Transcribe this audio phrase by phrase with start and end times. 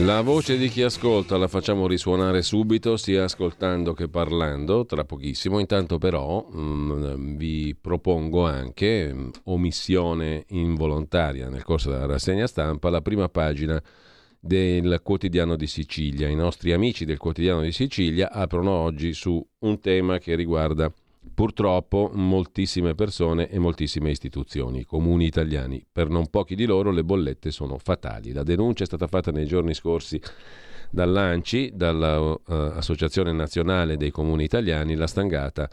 [0.00, 5.58] La voce di chi ascolta la facciamo risuonare subito, sia ascoltando che parlando, tra pochissimo.
[5.58, 12.46] Intanto però mh, mm, vi propongo anche, mh, mm, omissione involontaria nel corso della rassegna
[12.46, 13.82] stampa, la prima pagina
[14.38, 16.28] del quotidiano di Sicilia.
[16.28, 20.92] I nostri amici del quotidiano di Sicilia aprono oggi su un tema che riguarda
[21.36, 25.84] purtroppo moltissime persone e moltissime istituzioni, comuni italiani.
[25.92, 28.32] Per non pochi di loro le bollette sono fatali.
[28.32, 30.18] La denuncia è stata fatta nei giorni scorsi
[30.90, 35.68] dall'ANCI, dall'Associazione uh, Nazionale dei Comuni Italiani, la stangata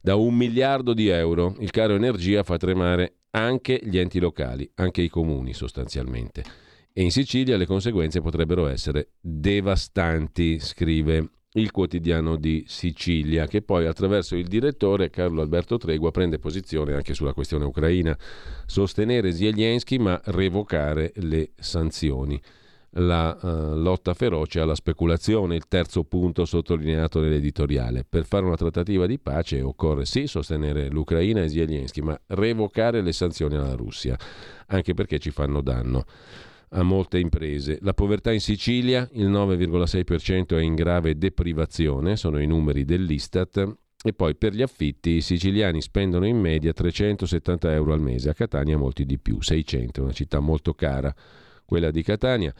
[0.00, 1.56] da un miliardo di euro.
[1.58, 6.44] Il caro energia fa tremare anche gli enti locali, anche i comuni sostanzialmente.
[6.92, 13.86] E in Sicilia le conseguenze potrebbero essere devastanti, scrive il quotidiano di Sicilia, che poi
[13.86, 18.16] attraverso il direttore Carlo Alberto Tregua prende posizione anche sulla questione ucraina,
[18.66, 22.40] sostenere Zelensky ma revocare le sanzioni.
[22.94, 28.04] La uh, lotta feroce alla speculazione, il terzo punto sottolineato nell'editoriale.
[28.08, 33.12] Per fare una trattativa di pace occorre sì sostenere l'Ucraina e Zelensky, ma revocare le
[33.12, 34.16] sanzioni alla Russia,
[34.66, 36.04] anche perché ci fanno danno
[36.70, 37.78] a molte imprese.
[37.82, 43.76] La povertà in Sicilia, il 9,6% è in grave deprivazione, sono i numeri dell'Istat.
[44.02, 48.34] E poi per gli affitti i siciliani spendono in media 370 euro al mese, a
[48.34, 51.14] Catania molti di più, 600, una città molto cara
[51.70, 52.52] quella di Catania.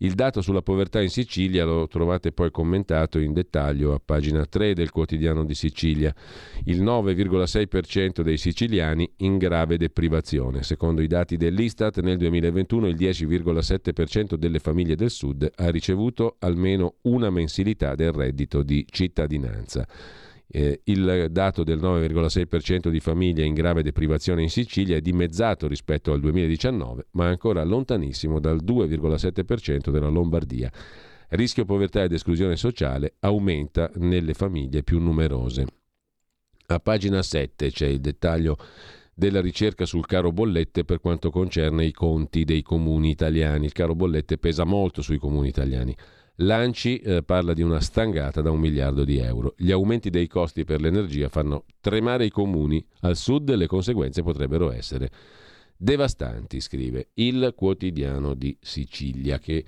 [0.00, 4.74] Il dato sulla povertà in Sicilia lo trovate poi commentato in dettaglio a pagina 3
[4.74, 6.14] del quotidiano di Sicilia.
[6.64, 10.62] Il 9,6% dei siciliani in grave deprivazione.
[10.62, 16.96] Secondo i dati dell'Istat, nel 2021 il 10,7% delle famiglie del Sud ha ricevuto almeno
[17.02, 19.88] una mensilità del reddito di cittadinanza.
[20.50, 26.12] Eh, il dato del 9,6% di famiglie in grave deprivazione in Sicilia è dimezzato rispetto
[26.12, 30.72] al 2019, ma è ancora lontanissimo dal 2,7% della Lombardia.
[31.30, 35.66] Rischio povertà ed esclusione sociale aumenta nelle famiglie più numerose.
[36.68, 38.56] A pagina 7 c'è il dettaglio
[39.14, 43.66] della ricerca sul caro bollette per quanto concerne i conti dei comuni italiani.
[43.66, 45.94] Il caro bollette pesa molto sui comuni italiani.
[46.40, 49.54] L'ANCI eh, parla di una stangata da un miliardo di euro.
[49.56, 52.84] Gli aumenti dei costi per l'energia fanno tremare i comuni.
[53.00, 55.10] Al sud le conseguenze potrebbero essere
[55.76, 59.64] devastanti, scrive il quotidiano di Sicilia, che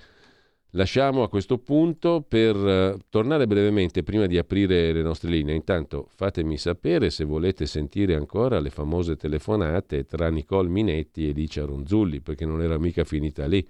[0.71, 5.55] lasciamo a questo punto per uh, tornare brevemente prima di aprire le nostre linee.
[5.55, 11.65] Intanto fatemi sapere se volete sentire ancora le famose telefonate tra Nicole Minetti e Licia
[11.65, 13.67] Ronzulli, perché non era mica finita lì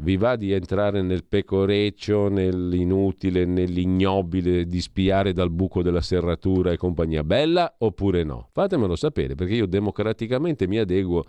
[0.00, 6.76] vi va di entrare nel pecoreccio, nell'inutile, nell'ignobile, di spiare dal buco della serratura e
[6.76, 8.48] compagnia bella oppure no?
[8.52, 11.24] Fatemelo sapere perché io democraticamente mi adeguo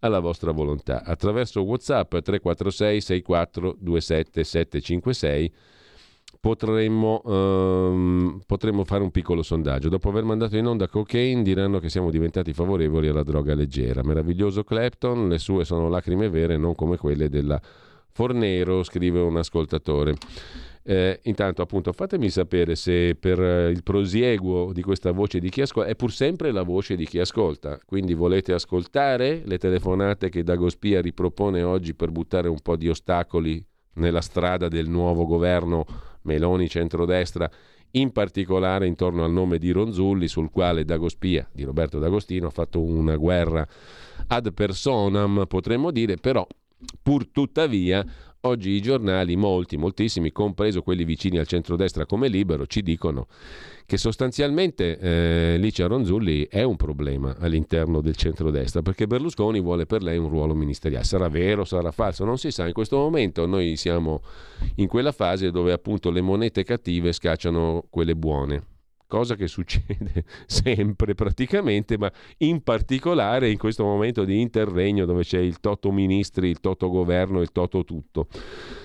[0.00, 1.04] alla vostra volontà.
[1.04, 5.52] Attraverso WhatsApp 346 64 27 756
[6.40, 9.88] potremmo, um, potremmo fare un piccolo sondaggio.
[9.90, 14.02] Dopo aver mandato in onda cocaine diranno che siamo diventati favorevoli alla droga leggera.
[14.02, 17.60] Meraviglioso Clapton, le sue sono lacrime vere, non come quelle della
[18.16, 20.14] Fornero, scrive un ascoltatore.
[20.84, 25.62] Eh, intanto, appunto, fatemi sapere se per eh, il prosieguo di questa voce di chi
[25.62, 27.76] ascolta è pur sempre la voce di chi ascolta.
[27.84, 33.60] Quindi volete ascoltare le telefonate che Dagospia ripropone oggi per buttare un po' di ostacoli
[33.94, 35.84] nella strada del nuovo governo
[36.22, 37.50] Meloni centrodestra,
[37.92, 42.80] in particolare intorno al nome di Ronzulli, sul quale Dagospia di Roberto D'Agostino ha fatto
[42.80, 43.66] una guerra
[44.28, 46.46] ad personam, potremmo dire, però
[47.02, 48.04] Pur tuttavia,
[48.42, 53.26] oggi i giornali, molti, moltissimi, compreso quelli vicini al centrodestra come Libero, ci dicono
[53.86, 60.02] che sostanzialmente eh, Licia Ronzulli è un problema all'interno del centrodestra perché Berlusconi vuole per
[60.02, 61.04] lei un ruolo ministeriale.
[61.04, 62.66] Sarà vero, sarà falso, non si sa.
[62.66, 64.22] In questo momento noi siamo
[64.76, 68.72] in quella fase dove appunto le monete cattive scacciano quelle buone
[69.06, 75.38] cosa che succede sempre praticamente, ma in particolare in questo momento di interregno dove c'è
[75.38, 78.28] il toto ministri, il toto governo, il toto tutto.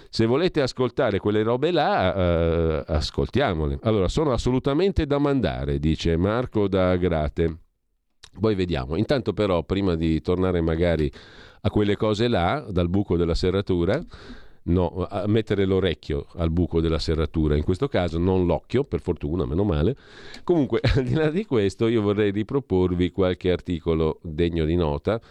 [0.09, 3.79] Se volete ascoltare quelle robe là, eh, ascoltiamole.
[3.83, 7.57] Allora, sono assolutamente da mandare, dice Marco da Grate.
[8.39, 8.95] Poi vediamo.
[8.95, 11.11] Intanto però, prima di tornare magari
[11.61, 14.01] a quelle cose là, dal buco della serratura,
[14.69, 19.45] no, a mettere l'orecchio al buco della serratura, in questo caso non l'occhio, per fortuna,
[19.45, 19.95] meno male.
[20.43, 25.21] Comunque, al di là di questo, io vorrei riproporvi qualche articolo degno di nota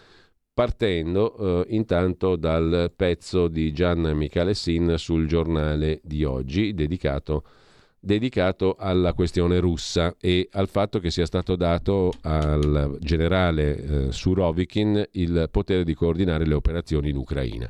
[0.53, 7.68] partendo eh, intanto dal pezzo di Gian Michalessin sul giornale di oggi dedicato a
[7.99, 15.03] dedicato alla questione russa e al fatto che sia stato dato al generale eh, Surovikin
[15.11, 17.69] il potere di coordinare le operazioni in Ucraina.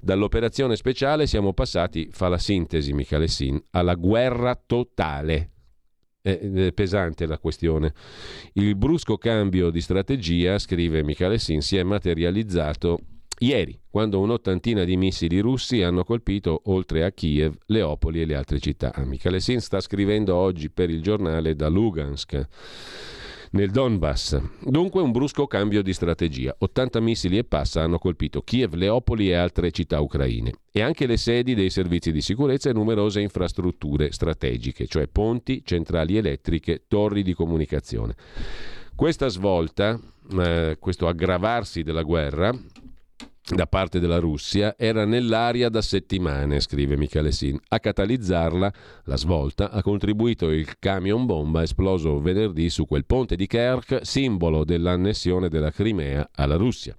[0.00, 5.50] Dall'operazione speciale siamo passati, fa la sintesi Michalessin, alla guerra totale.
[6.20, 7.92] È pesante la questione.
[8.54, 12.98] Il brusco cambio di strategia, scrive Michalessin, si è materializzato
[13.44, 18.58] Ieri, quando un'ottantina di missili russi hanno colpito, oltre a Kiev, Leopoli e le altre
[18.58, 18.90] città.
[19.04, 22.48] Michalesin sta scrivendo oggi per il giornale da Lugansk,
[23.50, 24.40] nel Donbass.
[24.62, 26.56] Dunque un brusco cambio di strategia.
[26.58, 30.52] 80 missili e passa hanno colpito Kiev, Leopoli e altre città ucraine.
[30.72, 36.16] E anche le sedi dei servizi di sicurezza e numerose infrastrutture strategiche, cioè ponti, centrali
[36.16, 38.14] elettriche, torri di comunicazione.
[38.96, 40.00] Questa svolta,
[40.38, 42.58] eh, questo aggravarsi della guerra,
[43.52, 47.60] da parte della Russia era nell'aria da settimane, scrive Michele Sin.
[47.68, 48.72] A catalizzarla,
[49.04, 54.64] la svolta, ha contribuito il camion bomba esploso venerdì su quel ponte di Kerch, simbolo
[54.64, 56.96] dell'annessione della Crimea alla Russia.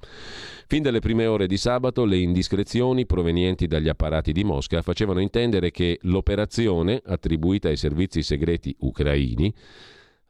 [0.67, 5.71] Fin dalle prime ore di sabato le indiscrezioni provenienti dagli apparati di Mosca facevano intendere
[5.71, 9.53] che l'operazione, attribuita ai servizi segreti ucraini,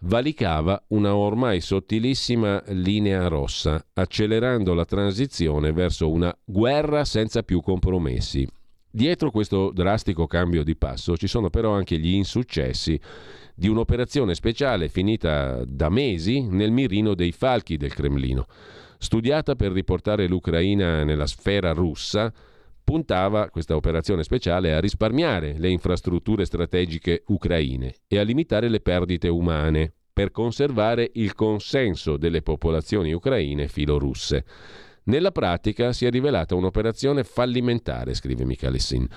[0.02, 8.48] valicava una ormai sottilissima linea rossa, accelerando la transizione verso una guerra senza più compromessi.
[8.90, 13.00] Dietro questo drastico cambio di passo ci sono però anche gli insuccessi
[13.54, 18.46] di un'operazione speciale finita da mesi nel mirino dei falchi del Cremlino,
[18.98, 22.32] studiata per riportare l'Ucraina nella sfera russa
[22.86, 29.28] puntava questa operazione speciale a risparmiare le infrastrutture strategiche ucraine e a limitare le perdite
[29.28, 34.46] umane per conservare il consenso delle popolazioni ucraine filorusse.
[35.06, 39.08] Nella pratica si è rivelata un'operazione fallimentare, scrive Michalessin.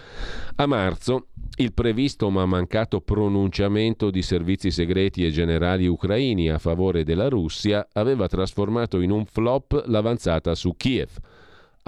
[0.57, 7.05] A marzo il previsto ma mancato pronunciamento di servizi segreti e generali ucraini a favore
[7.05, 11.11] della Russia aveva trasformato in un flop l'avanzata su Kiev.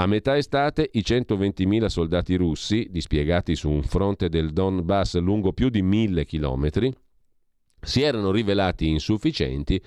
[0.01, 5.69] A metà estate i 120.000 soldati russi, dispiegati su un fronte del Donbass lungo più
[5.69, 6.91] di mille chilometri,
[7.79, 9.79] si erano rivelati insufficienti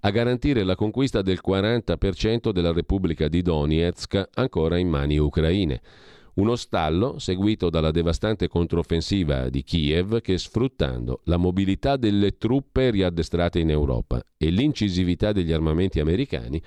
[0.00, 5.80] a garantire la conquista del 40% della Repubblica di Donetsk ancora in mani ucraine.
[6.34, 13.60] Uno stallo seguito dalla devastante controffensiva di Kiev che sfruttando la mobilità delle truppe riaddestrate
[13.60, 16.60] in Europa e l'incisività degli armamenti americani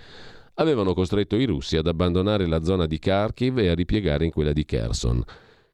[0.55, 4.53] avevano costretto i russi ad abbandonare la zona di Kharkiv e a ripiegare in quella
[4.53, 5.23] di Kherson.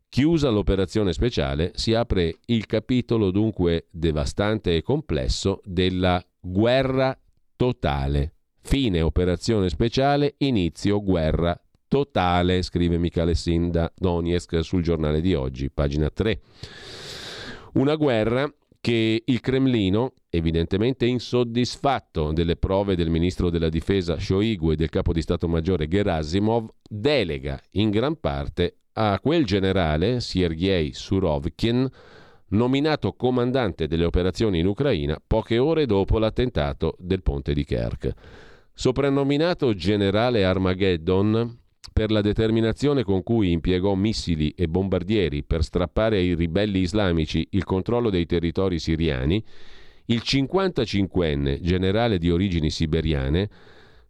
[0.10, 7.18] Chiusa l'operazione speciale, si apre il capitolo dunque devastante e complesso della guerra
[7.56, 8.33] totale.
[8.62, 16.10] Fine operazione speciale, inizio guerra totale, scrive Michele Sinda Donetsk sul giornale di oggi, pagina
[16.10, 16.42] 3.
[17.74, 18.51] Una guerra
[18.81, 25.13] che il Cremlino, evidentemente insoddisfatto delle prove del ministro della difesa Shoigu e del capo
[25.13, 31.88] di Stato Maggiore Gerasimov, delega in gran parte a quel generale, Sergei Surovkin,
[32.50, 38.12] nominato comandante delle operazioni in Ucraina poche ore dopo l'attentato del ponte di Kerch.
[38.74, 41.60] Soprannominato generale Armageddon,
[41.92, 47.64] per la determinazione con cui impiegò missili e bombardieri per strappare ai ribelli islamici il
[47.64, 49.44] controllo dei territori siriani,
[50.06, 53.50] il 55enne generale di origini siberiane,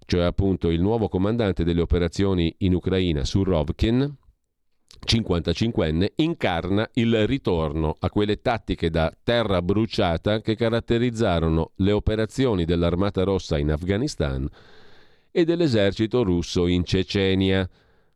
[0.05, 4.17] cioè appunto il nuovo comandante delle operazioni in Ucraina, Surovkin,
[5.05, 13.23] 55enne, incarna il ritorno a quelle tattiche da terra bruciata che caratterizzarono le operazioni dell'Armata
[13.23, 14.47] Rossa in Afghanistan
[15.31, 17.67] e dell'esercito russo in Cecenia.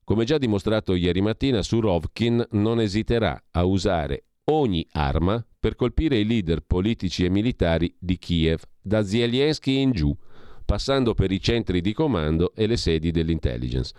[0.04, 6.26] Come già dimostrato ieri mattina, Surovkin non esiterà a usare ogni arma per colpire i
[6.26, 10.16] leader politici e militari di Kiev, da Zelensky in giù,
[10.64, 13.94] passando per i centri di comando e le sedi dell'intelligence.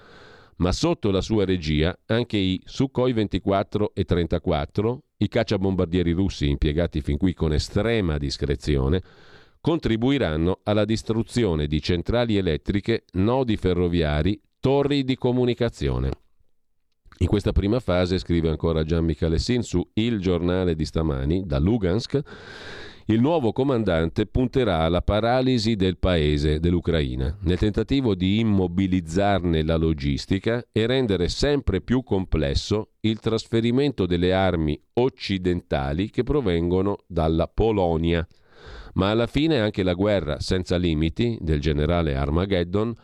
[0.58, 7.00] Ma sotto la sua regia anche i Sukhoi 24 e 34, i cacciabombardieri russi impiegati
[7.00, 9.02] fin qui con estrema discrezione,
[9.66, 16.10] contribuiranno alla distruzione di centrali elettriche, nodi ferroviari, torri di comunicazione.
[17.18, 22.20] In questa prima fase, scrive ancora Gian Michalessin su Il giornale di stamani, da Lugansk,
[23.06, 30.64] il nuovo comandante punterà alla paralisi del paese, dell'Ucraina, nel tentativo di immobilizzarne la logistica
[30.70, 38.24] e rendere sempre più complesso il trasferimento delle armi occidentali che provengono dalla Polonia.
[38.96, 42.94] Ma alla fine anche la guerra senza limiti del generale Armageddon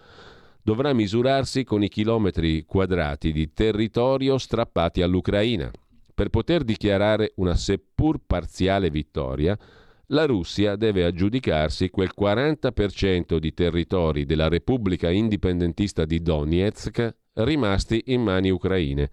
[0.63, 5.71] dovrà misurarsi con i chilometri quadrati di territorio strappati all'Ucraina.
[6.15, 9.59] Per poter dichiarare una seppur parziale vittoria,
[10.07, 18.23] la Russia deve aggiudicarsi quel 40% di territori della Repubblica indipendentista di Donetsk rimasti in
[18.23, 19.11] mani ucraine.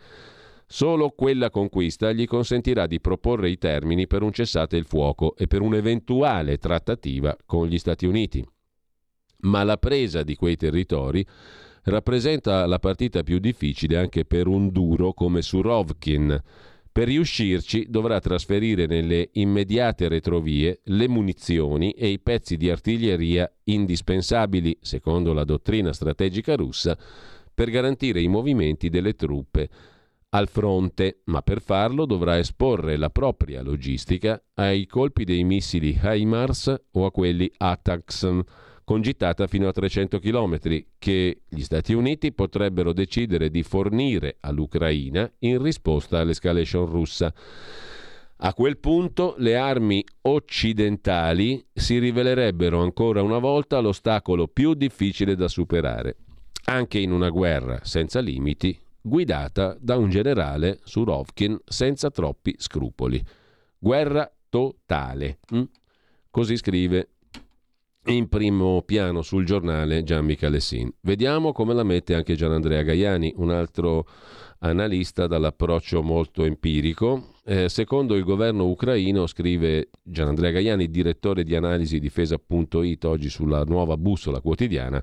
[0.71, 5.47] Solo quella conquista gli consentirà di proporre i termini per un cessate il fuoco e
[5.47, 8.47] per un'eventuale trattativa con gli Stati Uniti.
[9.41, 11.25] Ma la presa di quei territori
[11.85, 16.39] rappresenta la partita più difficile anche per un duro come Surovkin,
[16.91, 24.77] per riuscirci dovrà trasferire nelle immediate retrovie le munizioni e i pezzi di artiglieria indispensabili,
[24.81, 26.95] secondo la dottrina strategica russa,
[27.55, 29.97] per garantire i movimenti delle truppe
[30.29, 36.81] al fronte, ma per farlo dovrà esporre la propria logistica ai colpi dei missili HIMARS
[36.91, 38.39] o a quelli ATACMS
[38.83, 40.57] con gittata fino a 300 km,
[40.97, 47.31] che gli Stati Uniti potrebbero decidere di fornire all'Ucraina in risposta all'escalation russa.
[48.41, 55.47] A quel punto le armi occidentali si rivelerebbero ancora una volta l'ostacolo più difficile da
[55.47, 56.15] superare,
[56.65, 63.23] anche in una guerra senza limiti, guidata da un generale Surovkin senza troppi scrupoli.
[63.77, 65.39] Guerra totale.
[65.53, 65.63] Mm?
[66.29, 67.09] Così scrive
[68.05, 70.91] in primo piano sul giornale Gian Michalessin.
[71.01, 74.05] Vediamo come la mette anche Gianandrea Gaiani, un altro
[74.59, 77.33] analista dall'approccio molto empirico.
[77.45, 83.97] Eh, secondo il governo ucraino, scrive Gianandrea Gaiani, direttore di analisi difesa.it oggi sulla nuova
[83.97, 85.01] bussola quotidiana,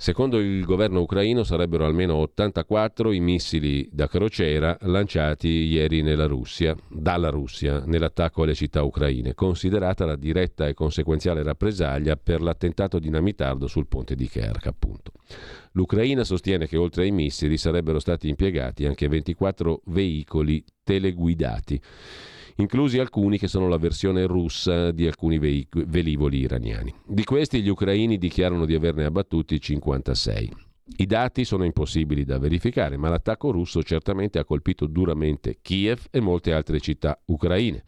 [0.00, 7.30] Secondo il governo ucraino sarebbero almeno 84 i missili da crociera lanciati ieri Russia, dalla
[7.30, 13.88] Russia nell'attacco alle città ucraine, considerata la diretta e conseguenziale rappresaglia per l'attentato dinamitardo sul
[13.88, 15.10] ponte di Kerch, appunto.
[15.72, 21.80] L'Ucraina sostiene che oltre ai missili sarebbero stati impiegati anche 24 veicoli teleguidati
[22.58, 26.94] inclusi alcuni che sono la versione russa di alcuni veic- velivoli iraniani.
[27.06, 30.66] Di questi gli ucraini dichiarano di averne abbattuti 56.
[30.96, 36.20] I dati sono impossibili da verificare, ma l'attacco russo certamente ha colpito duramente Kiev e
[36.20, 37.84] molte altre città ucraine.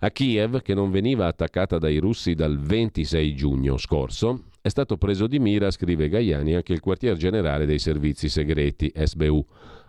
[0.00, 5.26] A Kiev, che non veniva attaccata dai russi dal 26 giugno scorso, è stato preso
[5.26, 9.46] di mira, scrive Gaiani, anche il quartier generale dei servizi segreti SBU,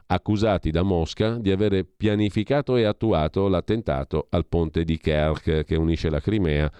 [0.07, 6.09] accusati da Mosca di avere pianificato e attuato l'attentato al ponte di Kerch che unisce
[6.09, 6.71] la Crimea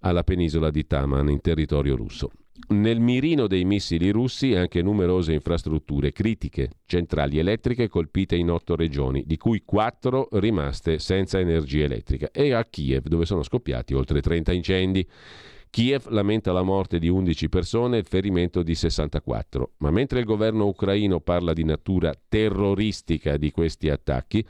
[0.00, 2.30] alla penisola di Taman in territorio russo.
[2.68, 9.24] Nel mirino dei missili russi anche numerose infrastrutture critiche, centrali elettriche colpite in otto regioni,
[9.26, 14.52] di cui quattro rimaste senza energia elettrica, e a Kiev, dove sono scoppiati oltre 30
[14.52, 15.06] incendi.
[15.70, 20.24] Kiev lamenta la morte di 11 persone e il ferimento di 64, ma mentre il
[20.24, 24.44] governo ucraino parla di natura terroristica di questi attacchi,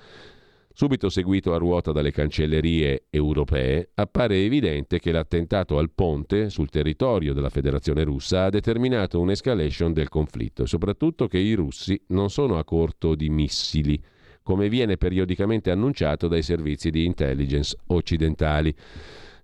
[0.77, 7.33] subito seguito a ruota dalle cancellerie europee, appare evidente che l'attentato al ponte sul territorio
[7.33, 12.59] della Federazione russa ha determinato un'escalation del conflitto e soprattutto che i russi non sono
[12.59, 13.99] a corto di missili,
[14.43, 18.75] come viene periodicamente annunciato dai servizi di intelligence occidentali.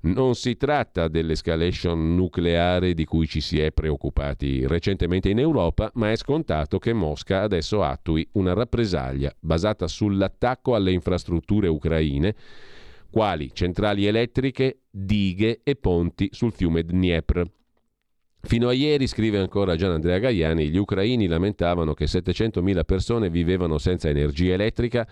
[0.04, 6.10] Non si tratta dell'escalation nucleare di cui ci si è preoccupati recentemente in Europa, ma
[6.10, 12.34] è scontato che Mosca adesso attui una rappresaglia basata sull'attacco alle infrastrutture ucraine,
[13.12, 17.44] quali centrali elettriche, dighe e ponti sul fiume Dniepr.
[18.40, 23.78] Fino a ieri, scrive ancora Gian Andrea Gaiani, gli ucraini lamentavano che 700.000 persone vivevano
[23.78, 25.06] senza energia elettrica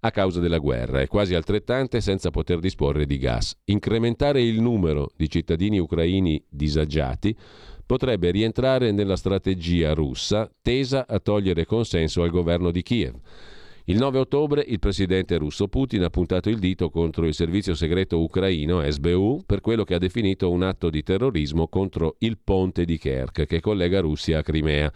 [0.00, 3.56] a causa della guerra e quasi altrettante senza poter disporre di gas.
[3.64, 7.36] Incrementare il numero di cittadini ucraini disagiati
[7.84, 13.14] potrebbe rientrare nella strategia russa tesa a togliere consenso al governo di Kiev.
[13.86, 18.20] Il 9 ottobre il presidente russo Putin ha puntato il dito contro il servizio segreto
[18.20, 22.98] ucraino SBU per quello che ha definito un atto di terrorismo contro il ponte di
[22.98, 24.92] Kerch che collega Russia a Crimea.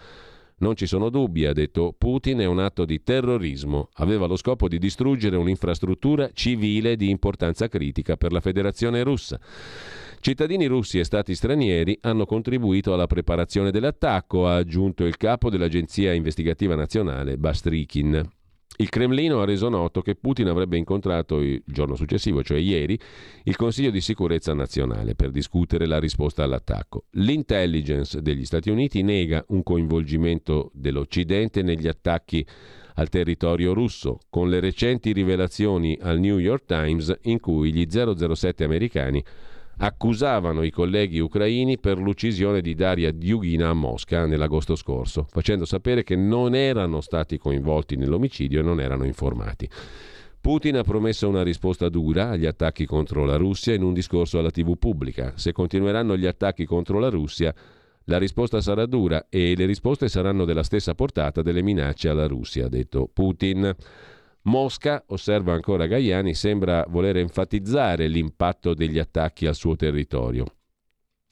[0.56, 3.88] Non ci sono dubbi, ha detto Putin, è un atto di terrorismo.
[3.94, 9.40] Aveva lo scopo di distruggere un'infrastruttura civile di importanza critica per la Federazione russa.
[10.20, 16.12] Cittadini russi e stati stranieri hanno contribuito alla preparazione dell'attacco, ha aggiunto il capo dell'Agenzia
[16.12, 18.26] investigativa nazionale Bastrikin.
[18.76, 22.98] Il Cremlino ha reso noto che Putin avrebbe incontrato il giorno successivo, cioè ieri,
[23.44, 27.04] il Consiglio di sicurezza nazionale per discutere la risposta all'attacco.
[27.12, 32.44] L'intelligence degli Stati Uniti nega un coinvolgimento dell'Occidente negli attacchi
[32.94, 38.64] al territorio russo, con le recenti rivelazioni al New York Times in cui gli 007
[38.64, 39.22] americani
[39.78, 46.04] accusavano i colleghi ucraini per l'uccisione di Daria Diugina a Mosca nell'agosto scorso, facendo sapere
[46.04, 49.68] che non erano stati coinvolti nell'omicidio e non erano informati.
[50.40, 54.50] Putin ha promesso una risposta dura agli attacchi contro la Russia in un discorso alla
[54.50, 55.32] TV pubblica.
[55.36, 57.54] Se continueranno gli attacchi contro la Russia,
[58.04, 62.66] la risposta sarà dura e le risposte saranno della stessa portata delle minacce alla Russia,
[62.66, 63.74] ha detto Putin.
[64.44, 70.44] Mosca, osserva ancora Gaiani, sembra voler enfatizzare l'impatto degli attacchi al suo territorio.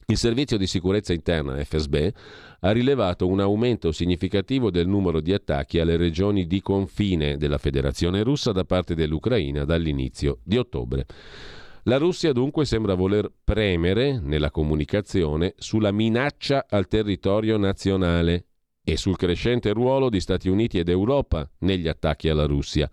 [0.06, 2.10] Il Servizio di Sicurezza Interna FSB
[2.60, 8.22] ha rilevato un aumento significativo del numero di attacchi alle regioni di confine della Federazione
[8.22, 11.06] russa da parte dell'Ucraina dall'inizio di ottobre.
[11.84, 18.46] La Russia dunque sembra voler premere nella comunicazione sulla minaccia al territorio nazionale
[18.84, 22.90] e sul crescente ruolo di Stati Uniti ed Europa negli attacchi alla Russia.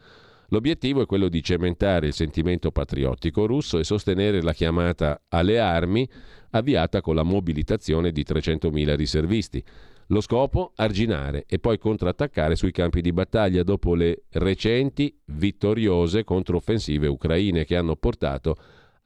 [0.50, 6.08] L'obiettivo è quello di cementare il sentimento patriottico russo e sostenere la chiamata alle armi
[6.52, 9.64] avviata con la mobilitazione di 300.000 riservisti.
[10.08, 10.72] Lo scopo?
[10.76, 17.76] Arginare e poi contrattaccare sui campi di battaglia dopo le recenti vittoriose controffensive ucraine che
[17.76, 18.58] hanno portato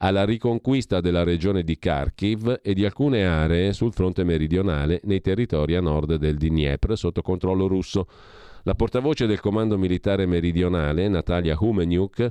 [0.04, 5.76] alla riconquista della regione di Kharkiv e di alcune aree sul fronte meridionale nei territori
[5.76, 8.06] a nord del Dniepr sotto controllo russo.
[8.64, 12.30] La portavoce del comando militare meridionale, Natalia Humeniuk,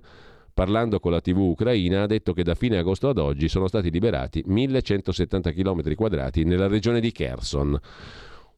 [0.54, 3.90] parlando con la TV ucraina, ha detto che da fine agosto ad oggi sono stati
[3.90, 7.80] liberati 1170 km quadrati nella regione di Kherson.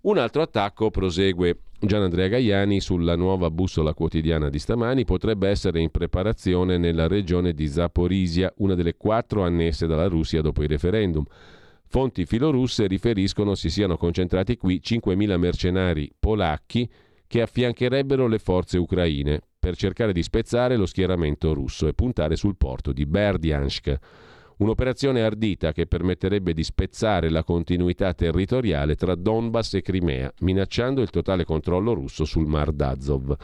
[0.01, 1.57] Un altro attacco, prosegue
[1.87, 7.53] Gian Andrea Gaiani, sulla nuova bussola quotidiana di stamani, potrebbe essere in preparazione nella regione
[7.53, 11.23] di Zaporizia, una delle quattro annesse dalla Russia dopo il referendum.
[11.87, 16.89] Fonti filorusse riferiscono si siano concentrati qui 5.000 mercenari polacchi
[17.27, 22.57] che affiancherebbero le forze ucraine per cercare di spezzare lo schieramento russo e puntare sul
[22.57, 23.97] porto di Berdyansk.
[24.57, 31.09] Un'operazione ardita che permetterebbe di spezzare la continuità territoriale tra Donbass e Crimea, minacciando il
[31.09, 33.35] totale controllo russo sul Mar d'Azov.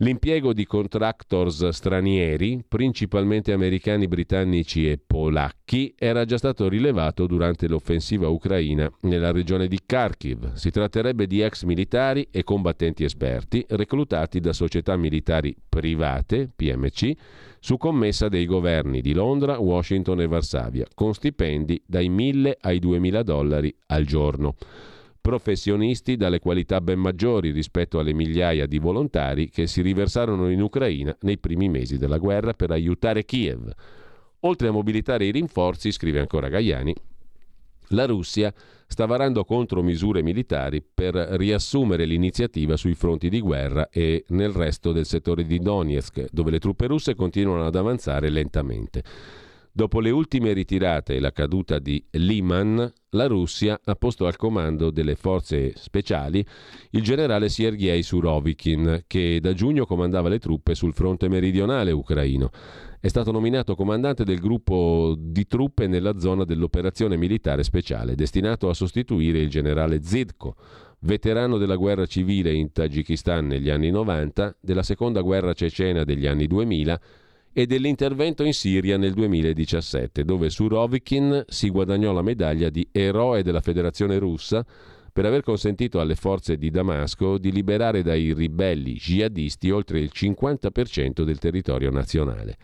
[0.00, 8.28] L'impiego di contractors stranieri, principalmente americani, britannici e polacchi, era già stato rilevato durante l'offensiva
[8.28, 10.52] ucraina nella regione di Kharkiv.
[10.52, 17.10] Si tratterebbe di ex militari e combattenti esperti reclutati da società militari private, PMC,
[17.58, 23.22] su commessa dei governi di Londra, Washington e Varsavia, con stipendi dai 1.000 ai 2.000
[23.22, 24.54] dollari al giorno
[25.20, 31.16] professionisti dalle qualità ben maggiori rispetto alle migliaia di volontari che si riversarono in Ucraina
[31.20, 33.70] nei primi mesi della guerra per aiutare Kiev.
[34.40, 36.94] Oltre a mobilitare i rinforzi, scrive ancora Gaiani,
[37.92, 38.52] la Russia
[38.86, 45.06] sta varando contromisure militari per riassumere l'iniziativa sui fronti di guerra e nel resto del
[45.06, 49.02] settore di Donetsk, dove le truppe russe continuano ad avanzare lentamente.
[49.78, 54.90] Dopo le ultime ritirate e la caduta di Liman, la Russia ha posto al comando
[54.90, 56.44] delle forze speciali
[56.90, 62.50] il generale Sergei Surovikin, che da giugno comandava le truppe sul fronte meridionale ucraino.
[62.98, 68.74] È stato nominato comandante del gruppo di truppe nella zona dell'operazione militare speciale, destinato a
[68.74, 70.56] sostituire il generale Zidko,
[71.02, 76.48] veterano della guerra civile in Tagikistan negli anni 90, della seconda guerra cecena degli anni
[76.48, 77.00] 2000
[77.58, 83.60] e dell'intervento in Siria nel 2017, dove Surovikin si guadagnò la medaglia di eroe della
[83.60, 84.64] Federazione russa
[85.12, 91.24] per aver consentito alle forze di Damasco di liberare dai ribelli jihadisti oltre il 50%
[91.24, 92.58] del territorio nazionale.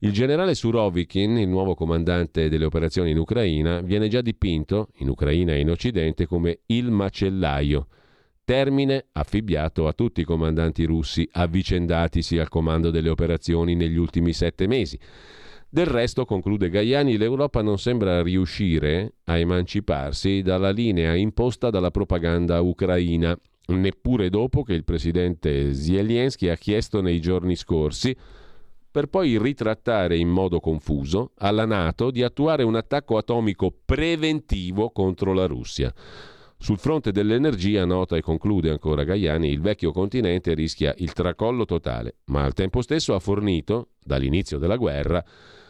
[0.00, 5.52] Il generale Surovikin, il nuovo comandante delle operazioni in Ucraina, viene già dipinto, in Ucraina
[5.52, 7.86] e in Occidente, come il macellaio,
[8.46, 14.68] termine affibbiato a tutti i comandanti russi avvicendatisi al comando delle operazioni negli ultimi sette
[14.68, 14.96] mesi.
[15.68, 22.60] Del resto, conclude Gaiani, l'Europa non sembra riuscire a emanciparsi dalla linea imposta dalla propaganda
[22.60, 28.16] ucraina, neppure dopo che il presidente Zelensky ha chiesto nei giorni scorsi
[28.88, 35.32] per poi ritrattare in modo confuso alla Nato di attuare un attacco atomico preventivo contro
[35.32, 35.92] la Russia.
[36.58, 42.16] Sul fronte dell'energia, nota e conclude ancora Gaiani, il vecchio continente rischia il tracollo totale,
[42.26, 45.22] ma al tempo stesso ha fornito, dall'inizio della guerra,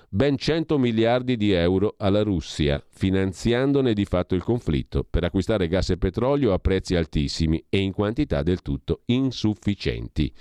[0.09, 5.90] ben 100 miliardi di euro alla Russia, finanziandone di fatto il conflitto, per acquistare gas
[5.90, 10.33] e petrolio a prezzi altissimi e in quantità del tutto insufficienti.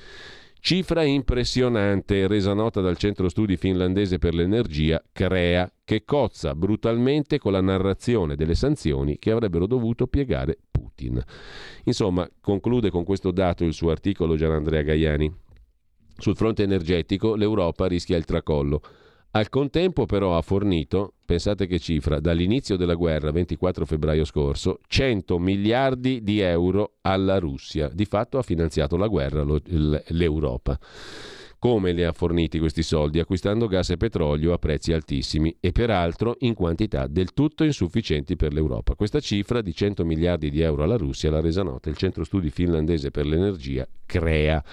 [0.65, 7.51] Cifra impressionante resa nota dal centro studi finlandese per l'energia CREA, che cozza brutalmente con
[7.51, 11.23] la narrazione delle sanzioni che avrebbero dovuto piegare Putin.
[11.83, 15.31] Insomma, conclude con questo dato il suo articolo Gianandrea Gaiani.
[16.17, 18.81] Sul fronte energetico l'Europa rischia il tracollo.
[19.35, 25.37] Al contempo però ha fornito, pensate che cifra, dall'inizio della guerra, 24 febbraio scorso, 100
[25.39, 27.89] miliardi di euro alla Russia.
[27.89, 30.79] Di fatto ha finanziato la guerra l'Europa.
[31.59, 33.19] Come li ha forniti questi soldi?
[33.19, 38.53] Acquistando gas e petrolio a prezzi altissimi e peraltro in quantità del tutto insufficienti per
[38.53, 38.95] l'Europa.
[38.95, 42.49] Questa cifra di 100 miliardi di euro alla Russia l'ha resa nota il centro studi
[42.49, 44.63] finlandese per l'energia CREA.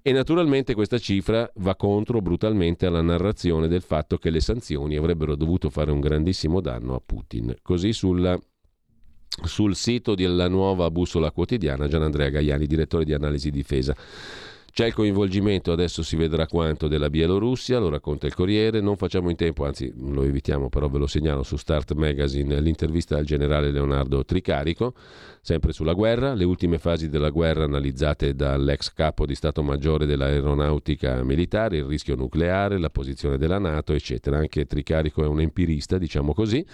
[0.00, 5.34] E naturalmente questa cifra va contro brutalmente alla narrazione del fatto che le sanzioni avrebbero
[5.34, 7.54] dovuto fare un grandissimo danno a Putin.
[7.60, 8.38] Così sulla,
[9.44, 13.94] sul sito della nuova bussola quotidiana Gianandrea Gaiani, direttore di analisi difesa.
[14.78, 19.28] C'è il coinvolgimento, adesso si vedrà quanto, della Bielorussia, lo racconta il Corriere, non facciamo
[19.28, 23.72] in tempo, anzi lo evitiamo, però ve lo segnalo su Start Magazine, l'intervista al generale
[23.72, 24.94] Leonardo Tricarico,
[25.40, 31.24] sempre sulla guerra, le ultime fasi della guerra analizzate dall'ex capo di Stato Maggiore dell'aeronautica
[31.24, 34.38] militare, il rischio nucleare, la posizione della Nato, eccetera.
[34.38, 36.64] Anche Tricarico è un empirista, diciamo così.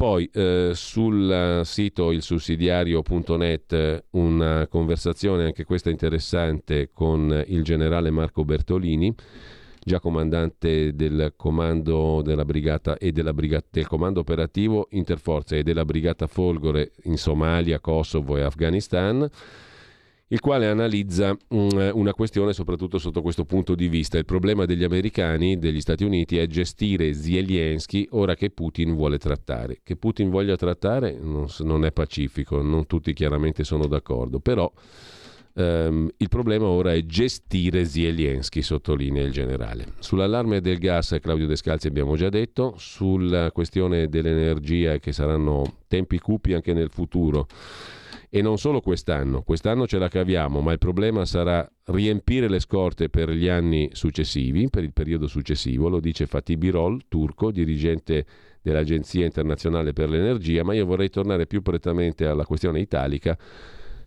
[0.00, 9.14] Poi eh, sul sito ilsussidiario.net una conversazione, anche questa interessante, con il generale Marco Bertolini,
[9.78, 15.84] già comandante del comando della brigata e della brigata, del comando operativo Interforze e della
[15.84, 19.28] brigata Folgore in Somalia, Kosovo e Afghanistan
[20.32, 24.16] il quale analizza um, una questione soprattutto sotto questo punto di vista.
[24.16, 29.80] Il problema degli americani, degli Stati Uniti, è gestire Zelensky ora che Putin vuole trattare.
[29.82, 34.70] Che Putin voglia trattare non, è pacifico, non tutti chiaramente sono d'accordo, però
[35.54, 39.94] um, il problema ora è gestire Zelensky, sottolinea il generale.
[39.98, 46.52] Sull'allarme del gas Claudio Descalzi abbiamo già detto, sulla questione dell'energia che saranno tempi cupi
[46.52, 47.48] anche nel futuro
[48.32, 53.08] e non solo quest'anno, quest'anno ce la caviamo, ma il problema sarà riempire le scorte
[53.08, 58.24] per gli anni successivi, per il periodo successivo, lo dice Fatih Birol, turco, dirigente
[58.62, 63.36] dell'Agenzia internazionale per l'energia, ma io vorrei tornare più prettamente alla questione italica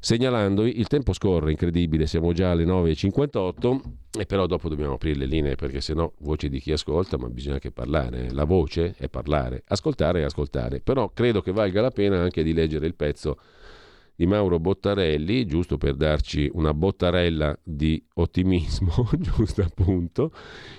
[0.04, 3.80] segnalando il tempo scorre, incredibile, siamo già alle 9.58
[4.20, 7.54] e però dopo dobbiamo aprire le linee perché sennò voce di chi ascolta, ma bisogna
[7.54, 12.20] anche parlare, la voce è parlare, ascoltare è ascoltare, però credo che valga la pena
[12.20, 13.38] anche di leggere il pezzo
[14.24, 20.32] di Mauro Bottarelli, giusto per darci una bottarella di ottimismo, giusto appunto,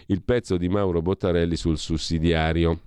[0.07, 2.81] il pezzo di Mauro Bottarelli sul sussidiario.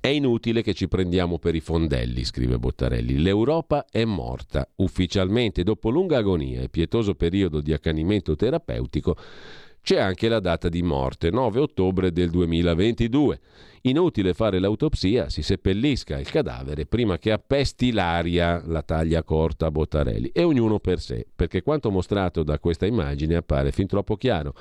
[0.00, 3.18] È inutile che ci prendiamo per i fondelli, scrive Bottarelli.
[3.18, 4.66] L'Europa è morta.
[4.76, 9.16] Ufficialmente, dopo lunga agonia e pietoso periodo di accanimento terapeutico,
[9.82, 13.40] c'è anche la data di morte, 9 ottobre del 2022.
[13.82, 19.70] Inutile fare l'autopsia, si seppellisca il cadavere prima che appesti l'aria, la taglia corta a
[19.70, 24.54] Bottarelli, e ognuno per sé, perché quanto mostrato da questa immagine appare fin troppo chiaro.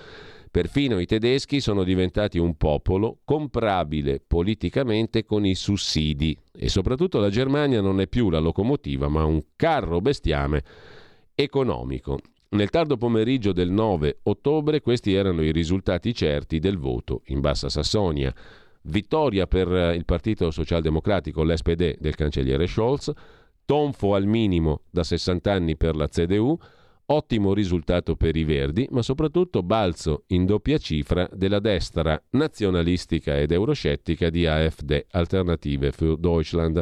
[0.50, 7.30] Perfino i tedeschi sono diventati un popolo comprabile politicamente con i sussidi e soprattutto la
[7.30, 10.64] Germania non è più la locomotiva ma un carro bestiame
[11.36, 12.20] economico.
[12.50, 17.68] Nel tardo pomeriggio del 9 ottobre questi erano i risultati certi del voto in Bassa
[17.68, 18.34] Sassonia.
[18.84, 23.12] Vittoria per il Partito Socialdemocratico, l'SPD del cancelliere Scholz,
[23.66, 26.58] tonfo al minimo da 60 anni per la CDU,
[27.08, 33.52] ottimo risultato per i Verdi, ma soprattutto balzo in doppia cifra della destra nazionalistica ed
[33.52, 36.82] euroscettica di AfD, Alternative für Deutschland,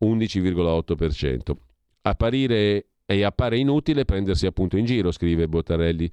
[0.00, 1.54] 11,8%.
[2.00, 6.10] Apparire e appare inutile prendersi appunto in giro, scrive Bottarelli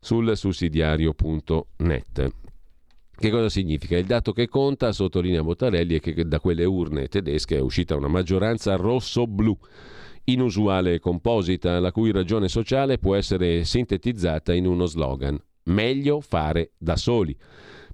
[0.00, 2.32] sul sussidiario.net.
[3.16, 3.96] Che cosa significa?
[3.96, 8.08] Il dato che conta, sottolinea Bottarelli, è che da quelle urne tedesche è uscita una
[8.08, 9.56] maggioranza rosso-blu,
[10.24, 16.72] inusuale e composita, la cui ragione sociale può essere sintetizzata in uno slogan: meglio fare
[16.76, 17.36] da soli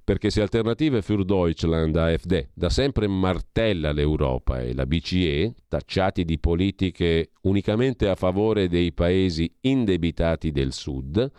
[0.03, 6.39] perché se Alternative für Deutschland AfD da sempre martella l'Europa e la BCE, tacciati di
[6.39, 11.31] politiche unicamente a favore dei paesi indebitati del Sud,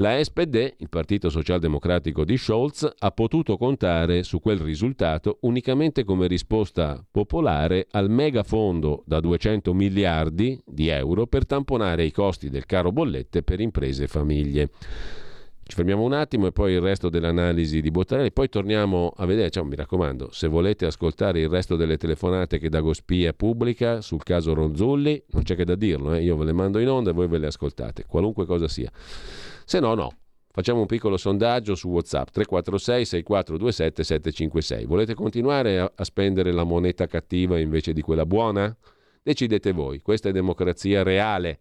[0.00, 6.26] la SPD, il Partito Socialdemocratico di Scholz, ha potuto contare su quel risultato unicamente come
[6.26, 12.92] risposta popolare al megafondo da 200 miliardi di euro per tamponare i costi del caro
[12.92, 14.70] bollette per imprese e famiglie.
[15.70, 19.50] Ci fermiamo un attimo e poi il resto dell'analisi di Bottarelli, poi torniamo a vedere,
[19.50, 24.52] cioè, mi raccomando, se volete ascoltare il resto delle telefonate che Dagospia pubblica sul caso
[24.52, 26.24] Ronzulli, non c'è che da dirlo, eh?
[26.24, 28.90] io ve le mando in onda e voi ve le ascoltate, qualunque cosa sia.
[29.64, 30.12] Se no, no.
[30.50, 34.86] Facciamo un piccolo sondaggio su WhatsApp 346 6427 756.
[34.86, 38.76] Volete continuare a, a spendere la moneta cattiva invece di quella buona?
[39.22, 41.60] Decidete voi, questa è democrazia reale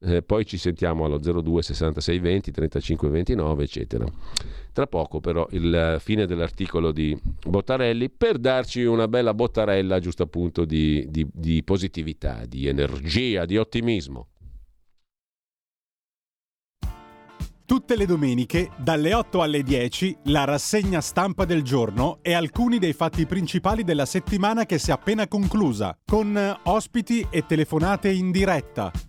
[0.00, 4.04] eh, poi ci sentiamo allo 02 66 20 35 29 eccetera.
[4.72, 10.64] Tra poco però il fine dell'articolo di Bottarelli per darci una bella bottarella giusto appunto
[10.64, 14.28] di, di, di positività, di energia, di ottimismo.
[17.68, 22.94] Tutte le domeniche, dalle 8 alle 10, la rassegna stampa del giorno e alcuni dei
[22.94, 28.90] fatti principali della settimana che si è appena conclusa, con ospiti e telefonate in diretta.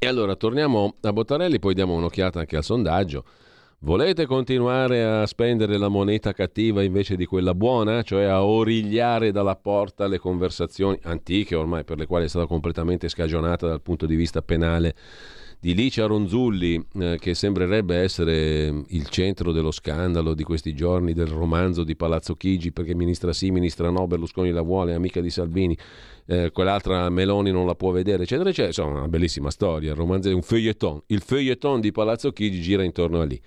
[0.00, 3.24] E allora torniamo a Bottarelli, poi diamo un'occhiata anche al sondaggio.
[3.80, 9.56] Volete continuare a spendere la moneta cattiva invece di quella buona, cioè a origliare dalla
[9.56, 14.14] porta le conversazioni antiche ormai per le quali è stata completamente scagionata dal punto di
[14.14, 14.94] vista penale
[15.60, 21.12] di Licia Ronzulli, eh, che sembrerebbe essere mm, il centro dello scandalo di questi giorni
[21.12, 25.30] del romanzo di Palazzo Chigi, perché ministra sì, ministra no, Berlusconi la vuole, amica di
[25.30, 25.76] Salvini,
[26.26, 28.68] eh, quell'altra Meloni non la può vedere, eccetera, eccetera.
[28.68, 31.02] Insomma, una bellissima storia, il romanzo è un feuilleton.
[31.06, 33.40] Il feuilleton di Palazzo Chigi gira intorno a lì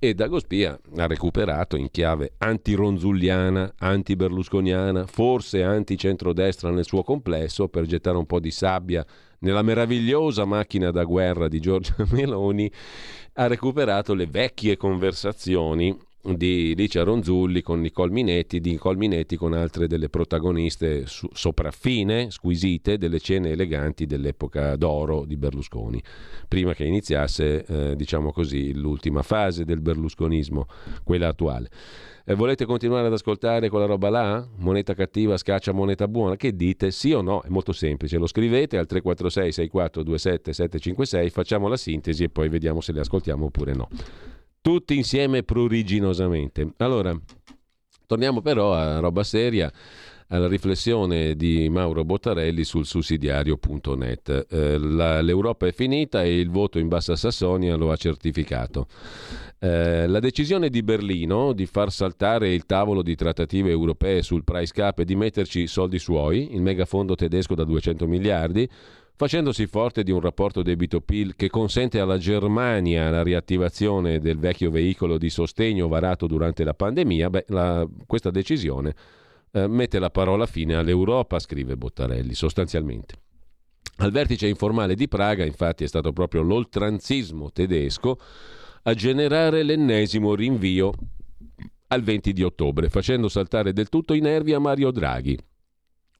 [0.00, 8.16] e Dagospia ha recuperato in chiave anti-ronzulliana, anti-berlusconiana, forse anti-centrodestra nel suo complesso per gettare
[8.16, 9.04] un po' di sabbia
[9.40, 12.70] nella meravigliosa macchina da guerra di Giorgia Meloni,
[13.34, 19.52] ha recuperato le vecchie conversazioni di Licia Ronzulli con Nicole Minetti, di Nicole Minetti con
[19.52, 26.02] altre delle protagoniste su, sopraffine, squisite delle cene eleganti dell'epoca d'oro di Berlusconi,
[26.46, 30.66] prima che iniziasse, eh, diciamo così, l'ultima fase del berlusconismo,
[31.04, 31.70] quella attuale.
[32.30, 34.46] E volete continuare ad ascoltare quella roba là?
[34.56, 36.36] Moneta cattiva scaccia moneta buona?
[36.36, 36.90] Che dite?
[36.90, 37.40] Sì o no?
[37.40, 38.18] È molto semplice.
[38.18, 43.46] Lo scrivete al 346 6427 756, facciamo la sintesi e poi vediamo se le ascoltiamo
[43.46, 43.88] oppure no.
[44.60, 46.70] Tutti insieme pruriginosamente.
[46.76, 47.18] Allora,
[48.06, 49.72] torniamo però a roba seria
[50.28, 54.46] alla riflessione di Mauro Bottarelli sul sussidiario.net.
[54.50, 58.86] Eh, la, L'Europa è finita e il voto in Bassa Sassonia lo ha certificato.
[59.58, 64.72] Eh, la decisione di Berlino di far saltare il tavolo di trattative europee sul price
[64.72, 68.68] cap e di metterci soldi suoi, il megafondo tedesco da 200 miliardi,
[69.16, 75.18] facendosi forte di un rapporto debito-PIL che consente alla Germania la riattivazione del vecchio veicolo
[75.18, 78.94] di sostegno varato durante la pandemia, beh, la, questa decisione
[79.52, 83.14] eh, mette la parola fine all'Europa, scrive Bottarelli, sostanzialmente.
[83.96, 88.18] Al vertice informale di Praga, infatti, è stato proprio l'oltranzismo tedesco
[88.82, 90.92] a generare l'ennesimo rinvio
[91.88, 95.38] al 20 di ottobre, facendo saltare del tutto i nervi a Mario Draghi.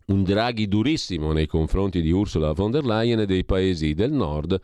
[0.07, 4.59] Un Draghi durissimo nei confronti di Ursula von der Leyen e dei paesi del nord,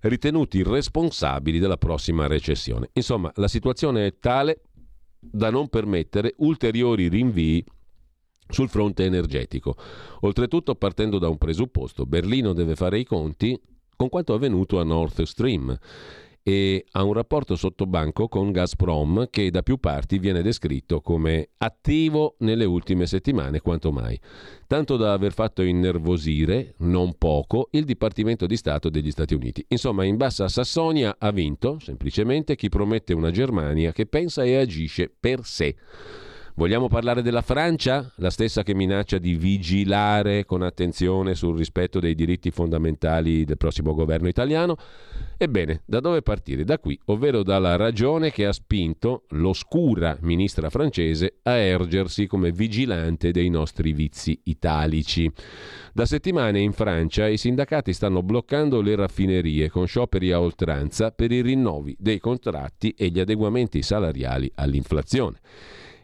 [0.00, 2.88] ritenuti responsabili della prossima recessione.
[2.94, 4.62] Insomma, la situazione è tale
[5.20, 7.64] da non permettere ulteriori rinvii
[8.48, 9.76] sul fronte energetico.
[10.20, 13.58] Oltretutto partendo da un presupposto, Berlino deve fare i conti
[13.96, 15.78] con quanto avvenuto a Nord Stream
[16.48, 22.36] e ha un rapporto sottobanco con Gazprom che da più parti viene descritto come attivo
[22.38, 24.18] nelle ultime settimane quanto mai,
[24.66, 29.62] tanto da aver fatto innervosire non poco il Dipartimento di Stato degli Stati Uniti.
[29.68, 35.12] Insomma, in bassa Sassonia ha vinto semplicemente chi promette una Germania che pensa e agisce
[35.20, 35.76] per sé
[36.58, 42.16] Vogliamo parlare della Francia, la stessa che minaccia di vigilare con attenzione sul rispetto dei
[42.16, 44.76] diritti fondamentali del prossimo governo italiano?
[45.36, 46.64] Ebbene, da dove partire?
[46.64, 53.30] Da qui, ovvero dalla ragione che ha spinto l'oscura ministra francese a ergersi come vigilante
[53.30, 55.30] dei nostri vizi italici.
[55.92, 61.30] Da settimane in Francia i sindacati stanno bloccando le raffinerie con scioperi a oltranza per
[61.30, 65.38] i rinnovi dei contratti e gli adeguamenti salariali all'inflazione.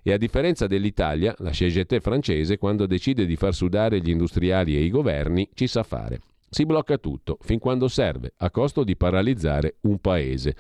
[0.07, 4.83] E a differenza dell'Italia, la CGT francese, quando decide di far sudare gli industriali e
[4.83, 6.21] i governi, ci sa fare.
[6.51, 10.55] Si blocca tutto, fin quando serve, a costo di paralizzare un paese.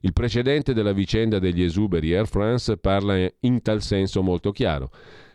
[0.00, 4.90] Il precedente della vicenda degli esuberi Air France parla in tal senso molto chiaro.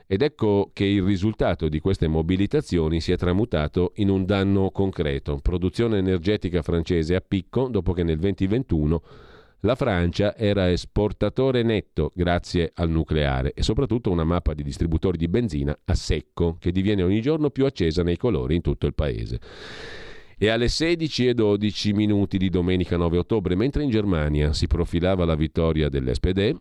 [0.06, 5.40] Ed ecco che il risultato di queste mobilitazioni si è tramutato in un danno concreto.
[5.42, 9.02] Produzione energetica francese a picco dopo che nel 2021
[9.66, 15.28] la Francia era esportatore netto grazie al nucleare e soprattutto una mappa di distributori di
[15.28, 19.40] benzina a secco che diviene ogni giorno più accesa nei colori in tutto il paese.
[20.38, 25.90] E alle 16.12 minuti di domenica 9 ottobre, mentre in Germania si profilava la vittoria
[25.90, 26.56] dell'SPD,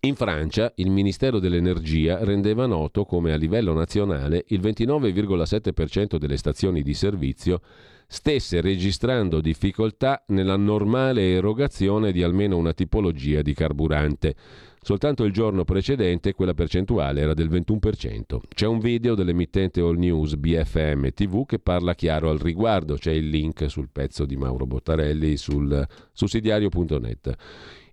[0.00, 6.82] in Francia il Ministero dell'Energia rendeva noto come a livello nazionale il 29,7% delle stazioni
[6.82, 7.60] di servizio
[8.10, 14.34] stesse registrando difficoltà nella normale erogazione di almeno una tipologia di carburante.
[14.80, 18.38] Soltanto il giorno precedente quella percentuale era del 21%.
[18.48, 23.28] C'è un video dell'emittente All News BFM TV che parla chiaro al riguardo, c'è il
[23.28, 27.36] link sul pezzo di Mauro Bottarelli sul sussidiario.net.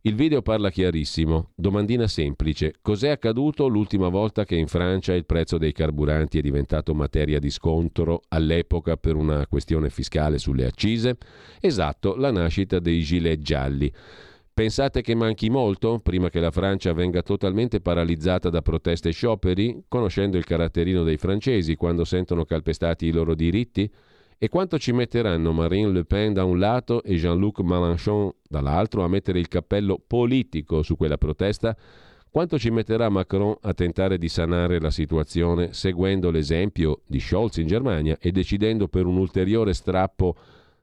[0.05, 1.49] Il video parla chiarissimo.
[1.55, 2.75] Domandina semplice.
[2.79, 7.49] Cos'è accaduto l'ultima volta che in Francia il prezzo dei carburanti è diventato materia di
[7.49, 11.17] scontro all'epoca per una questione fiscale sulle accise?
[11.59, 13.91] Esatto, la nascita dei gilet gialli.
[14.53, 19.85] Pensate che manchi molto prima che la Francia venga totalmente paralizzata da proteste e scioperi,
[19.87, 23.91] conoscendo il caratterino dei francesi quando sentono calpestati i loro diritti?
[24.37, 29.07] E quanto ci metteranno Marine Le Pen da un lato e Jean-Luc Mélenchon dall'altro a
[29.07, 31.75] mettere il cappello politico su quella protesta?
[32.29, 37.67] Quanto ci metterà Macron a tentare di sanare la situazione seguendo l'esempio di Scholz in
[37.67, 40.35] Germania e decidendo per un ulteriore strappo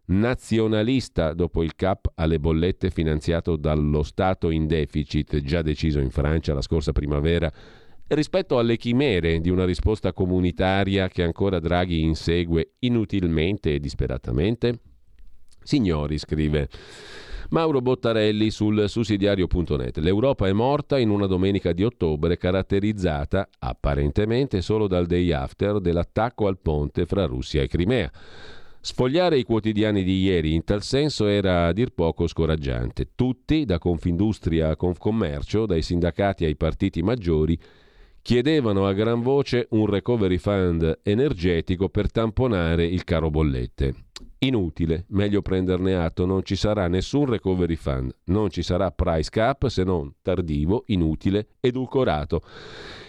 [0.07, 6.55] nazionalista dopo il cap alle bollette finanziato dallo Stato in deficit già deciso in Francia
[6.55, 7.53] la scorsa primavera
[8.15, 14.79] rispetto alle chimere di una risposta comunitaria che ancora Draghi insegue inutilmente e disperatamente?
[15.63, 16.69] Signori, scrive
[17.51, 19.99] Mauro Bottarelli sul sussidiario.net.
[19.99, 26.47] L'Europa è morta in una domenica di ottobre caratterizzata apparentemente solo dal day after dell'attacco
[26.47, 28.11] al ponte fra Russia e Crimea.
[28.81, 33.11] Sfogliare i quotidiani di ieri in tal senso era a dir poco scoraggiante.
[33.15, 37.57] Tutti, da Confindustria a Confcommercio, dai sindacati ai partiti maggiori,
[38.23, 43.95] chiedevano a gran voce un recovery fund energetico per tamponare il caro bollette.
[44.39, 49.67] Inutile, meglio prenderne atto, non ci sarà nessun recovery fund, non ci sarà price cap
[49.67, 52.43] se non tardivo, inutile, edulcorato.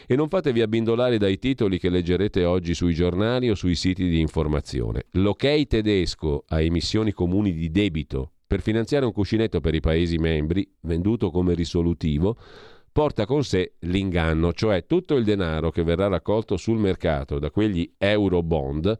[0.05, 4.19] E non fatevi abbindolare dai titoli che leggerete oggi sui giornali o sui siti di
[4.19, 5.05] informazione.
[5.11, 10.67] L'ok tedesco a emissioni comuni di debito per finanziare un cuscinetto per i Paesi membri,
[10.81, 12.37] venduto come risolutivo,
[12.93, 17.91] porta con sé l'inganno, cioè tutto il denaro che verrà raccolto sul mercato da quegli
[17.97, 18.95] euro bond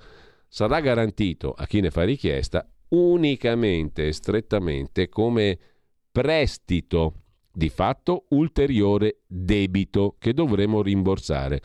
[0.47, 5.57] sarà garantito a chi ne fa richiesta unicamente e strettamente come
[6.11, 7.13] prestito,
[7.51, 11.61] di fatto ulteriore debito che dovremo rimborsare.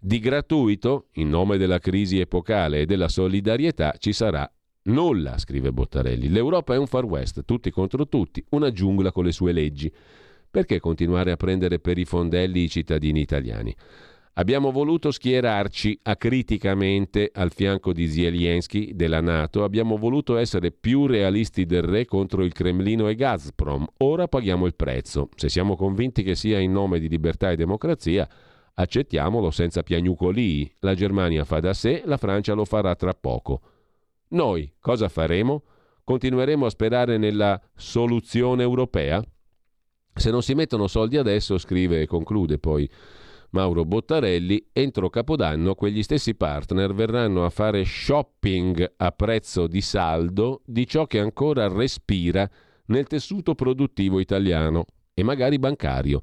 [0.00, 4.48] Di gratuito, in nome della crisi epocale e della solidarietà, ci sarà
[4.84, 6.28] nulla, scrive Bottarelli.
[6.28, 9.92] L'Europa è un far west, tutti contro tutti, una giungla con le sue leggi.
[10.50, 13.74] Perché continuare a prendere per i fondelli i cittadini italiani?
[14.38, 21.66] Abbiamo voluto schierarci acriticamente al fianco di Zelensky della Nato, abbiamo voluto essere più realisti
[21.66, 23.84] del re contro il Cremlino e Gazprom.
[23.98, 25.28] Ora paghiamo il prezzo.
[25.34, 28.28] Se siamo convinti che sia in nome di libertà e democrazia,
[28.74, 30.72] accettiamolo senza piagnucolii.
[30.80, 33.60] La Germania fa da sé, la Francia lo farà tra poco.
[34.28, 35.64] Noi cosa faremo?
[36.04, 39.20] Continueremo a sperare nella soluzione europea?
[40.18, 42.90] Se non si mettono soldi adesso, scrive e conclude poi
[43.50, 50.62] Mauro Bottarelli, entro Capodanno quegli stessi partner verranno a fare shopping a prezzo di saldo
[50.66, 52.50] di ciò che ancora respira
[52.86, 56.20] nel tessuto produttivo italiano e magari bancario.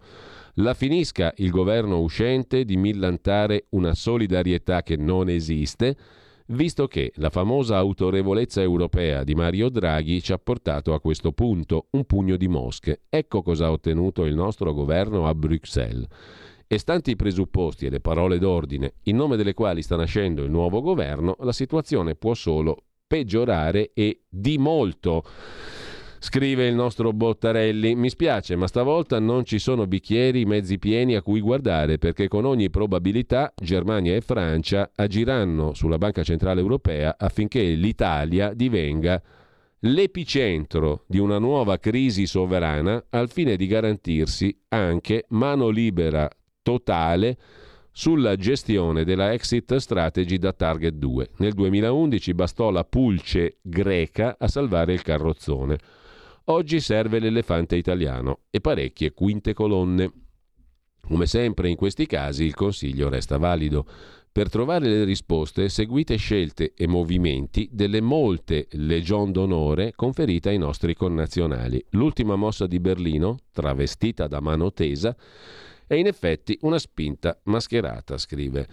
[0.55, 5.95] La finisca il governo uscente di millantare una solidarietà che non esiste
[6.47, 11.87] visto che la famosa autorevolezza europea di Mario Draghi ci ha portato a questo punto
[11.91, 13.01] un pugno di mosche.
[13.09, 16.07] Ecco cosa ha ottenuto il nostro governo a Bruxelles.
[16.67, 20.49] E stanti i presupposti e le parole d'ordine in nome delle quali sta nascendo il
[20.49, 25.23] nuovo governo, la situazione può solo peggiorare e di molto.
[26.25, 31.21] Scrive il nostro Bottarelli, mi spiace ma stavolta non ci sono bicchieri mezzi pieni a
[31.21, 37.61] cui guardare perché con ogni probabilità Germania e Francia agiranno sulla Banca Centrale Europea affinché
[37.61, 39.21] l'Italia divenga
[39.81, 46.27] l'epicentro di una nuova crisi sovrana al fine di garantirsi anche mano libera
[46.63, 47.37] totale
[47.91, 51.29] sulla gestione della exit strategy da Target 2.
[51.37, 55.77] Nel 2011 bastò la pulce greca a salvare il carrozzone.
[56.47, 60.11] Oggi serve l'elefante italiano e parecchie quinte colonne.
[61.01, 63.87] Come sempre in questi casi il consiglio resta valido.
[64.31, 70.93] Per trovare le risposte seguite scelte e movimenti delle molte legion d'onore conferite ai nostri
[70.93, 71.83] connazionali.
[71.91, 75.15] L'ultima mossa di Berlino, travestita da mano tesa,
[75.87, 78.67] è in effetti una spinta mascherata, scrive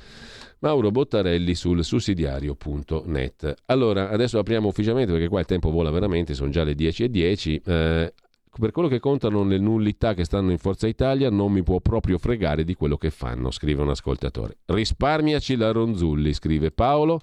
[0.60, 3.54] Mauro Bottarelli sul sussidiario.net.
[3.66, 7.06] Allora, adesso apriamo ufficialmente perché qua il tempo vola veramente, sono già le 10.10.
[7.06, 7.62] 10.
[7.64, 8.14] Eh,
[8.59, 12.18] per quello che contano le nullità che stanno in Forza Italia non mi può proprio
[12.18, 14.59] fregare di quello che fanno, scrive un ascoltatore.
[14.66, 17.20] Risparmiaci la Ronzulli, scrive Paolo.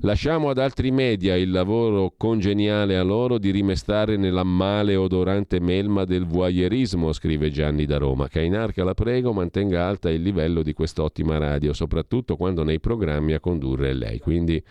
[0.00, 6.04] Lasciamo ad altri media il lavoro congeniale a loro di rimestare nella male odorante melma
[6.04, 8.28] del voyeurismo, scrive Gianni da Roma.
[8.28, 13.40] Cainarca la prego mantenga alta il livello di quest'ottima radio, soprattutto quando nei programmi a
[13.40, 14.18] condurre è lei.
[14.18, 14.64] Quindi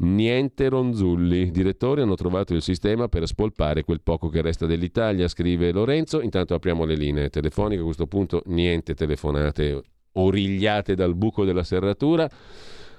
[0.00, 1.46] Niente Ronzulli.
[1.46, 6.20] I direttori hanno trovato il sistema per spolpare quel poco che resta dell'Italia, scrive Lorenzo.
[6.20, 7.80] Intanto apriamo le linee telefoniche.
[7.80, 9.82] A questo punto niente telefonate
[10.12, 12.30] origliate dal buco della serratura,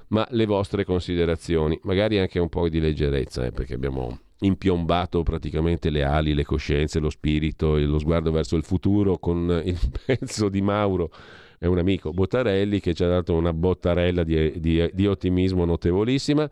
[0.08, 5.89] ma le vostre considerazioni, magari anche un po' di leggerezza, eh, perché abbiamo impiombato praticamente
[5.89, 10.50] le ali, le coscienze, lo spirito e lo sguardo verso il futuro con il pezzo
[10.50, 11.12] di Mauro
[11.60, 16.50] è un amico Bottarelli che ci ha dato una bottarella di, di, di ottimismo notevolissima.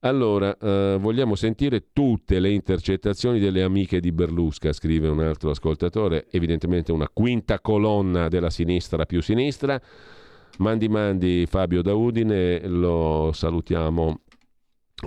[0.00, 6.26] Allora, eh, vogliamo sentire tutte le intercettazioni delle amiche di Berlusca, scrive un altro ascoltatore,
[6.30, 9.80] evidentemente una quinta colonna della sinistra più sinistra.
[10.58, 14.20] Mandi mandi Fabio da Udine, lo salutiamo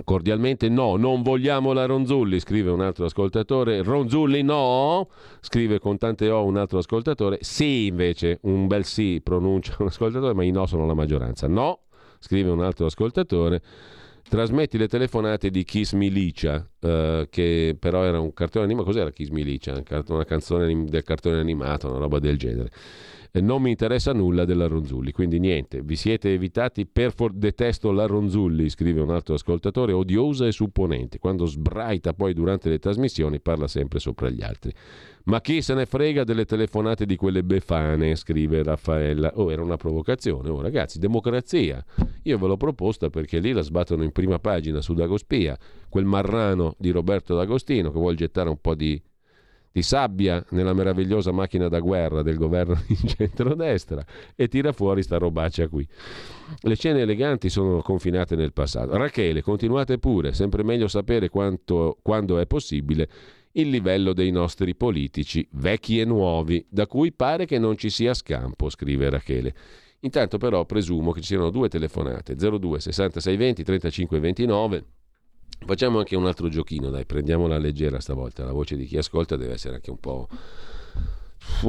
[0.04, 3.82] Cordialmente no, non vogliamo la Ronzulli, scrive un altro ascoltatore.
[3.82, 7.36] Ronzulli no, scrive con tante O un altro ascoltatore.
[7.42, 11.46] Sì, invece, un bel sì pronuncia un ascoltatore, ma i no sono la maggioranza.
[11.46, 11.80] No,
[12.20, 13.60] scrive un altro ascoltatore.
[14.32, 18.86] Trasmetti le telefonate di Kiss Milicia, eh, che però era un cartone animato.
[18.86, 19.82] Cos'era Kiss Milicia?
[20.08, 22.70] Una canzone del cartone animato, una roba del genere
[23.40, 25.10] non mi interessa nulla della Ronzulli.
[25.10, 30.46] Quindi niente, vi siete evitati per for- detesto la Ronzulli, scrive un altro ascoltatore, odiosa
[30.46, 31.18] e supponente.
[31.18, 34.72] Quando sbraita poi durante le trasmissioni parla sempre sopra gli altri.
[35.24, 39.32] Ma chi se ne frega delle telefonate di quelle befane, scrive Raffaella.
[39.36, 40.50] Oh, era una provocazione.
[40.50, 41.82] Oh, ragazzi, democrazia.
[42.24, 45.56] Io ve l'ho proposta perché lì la sbattono in prima pagina su Dagospia,
[45.88, 49.00] quel marrano di Roberto D'Agostino che vuole gettare un po' di
[49.72, 54.04] di sabbia nella meravigliosa macchina da guerra del governo di centrodestra
[54.36, 55.86] e tira fuori sta robaccia qui.
[56.60, 58.96] Le scene eleganti sono confinate nel passato.
[58.96, 63.08] Rachele, continuate pure, sempre meglio sapere quanto, quando è possibile
[63.52, 68.14] il livello dei nostri politici, vecchi e nuovi, da cui pare che non ci sia
[68.14, 69.54] scampo, scrive Rachele.
[70.00, 74.84] Intanto però presumo che ci siano due telefonate, 02 66 20 35 29
[75.64, 78.44] Facciamo anche un altro giochino, dai, prendiamola leggera stavolta.
[78.44, 80.28] La voce di chi ascolta deve essere anche un po'.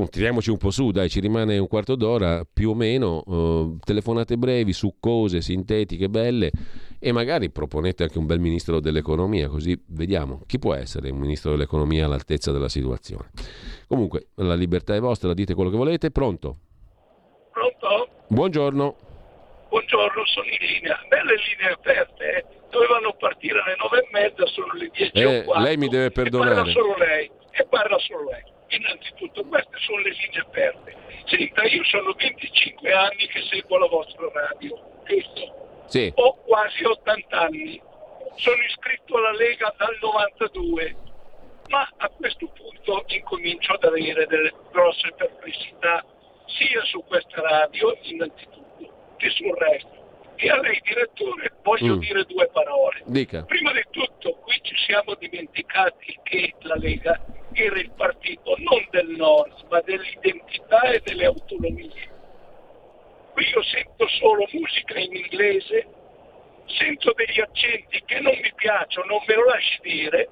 [0.10, 3.24] Tiriamoci un po' su, dai, ci rimane un quarto d'ora più o meno.
[3.26, 6.52] Uh, telefonate brevi, succose, sintetiche, belle
[7.00, 11.52] e magari proponete anche un bel ministro dell'economia, così vediamo chi può essere un ministro
[11.52, 13.30] dell'economia all'altezza della situazione.
[13.88, 16.12] Comunque, la libertà è vostra, dite quello che volete.
[16.12, 16.58] Pronto?
[17.52, 18.08] Pronto?
[18.28, 18.96] Buongiorno.
[19.74, 21.04] Buongiorno, sono in linea.
[21.08, 22.46] Belle linee aperte, eh?
[22.70, 26.52] dovevano partire alle nove e mezza, sono le dieci eh, Lei mi deve perdonare.
[26.52, 28.44] E parla solo lei, e parla solo lei.
[28.68, 30.96] Innanzitutto queste sono le linee aperte.
[31.26, 35.86] Senta, io sono 25 anni che seguo la vostra radio, giusto?
[35.88, 36.12] Sì.
[36.18, 37.82] Ho quasi 80 anni.
[38.36, 40.96] Sono iscritto alla Lega dal 92,
[41.70, 46.06] ma a questo punto incomincio ad avere delle grosse perplessità
[46.46, 48.73] sia su questa radio, innanzitutto,
[49.24, 50.02] che sul resto
[50.36, 52.00] e a lei direttore voglio mm.
[52.00, 53.02] dire due parole.
[53.06, 53.44] Dica.
[53.44, 57.20] Prima di tutto qui ci siamo dimenticati che la Lega
[57.54, 62.12] era il partito non del nord ma dell'identità e delle autonomie.
[63.32, 65.88] Qui io sento solo musica in inglese,
[66.66, 70.30] sento degli accenti che non mi piacciono, non me lo lasci dire,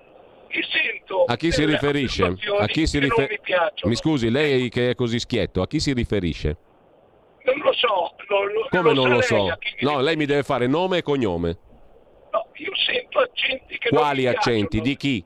[0.49, 2.35] e sento a chi si riferisce?
[2.59, 3.39] A chi si rifer...
[3.85, 6.57] Mi scusi, lei che è così schietto, a chi si riferisce?
[8.31, 9.57] Non Come non lo so?
[9.81, 11.57] No, lei mi deve fare nome e cognome.
[12.31, 14.79] No, io sento accenti che Quali non accenti?
[14.79, 15.23] Di chi?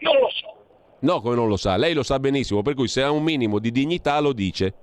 [0.00, 0.54] Non lo so.
[1.00, 1.76] No, come non lo sa?
[1.76, 4.74] Lei lo sa benissimo, per cui se ha un minimo di dignità lo dice.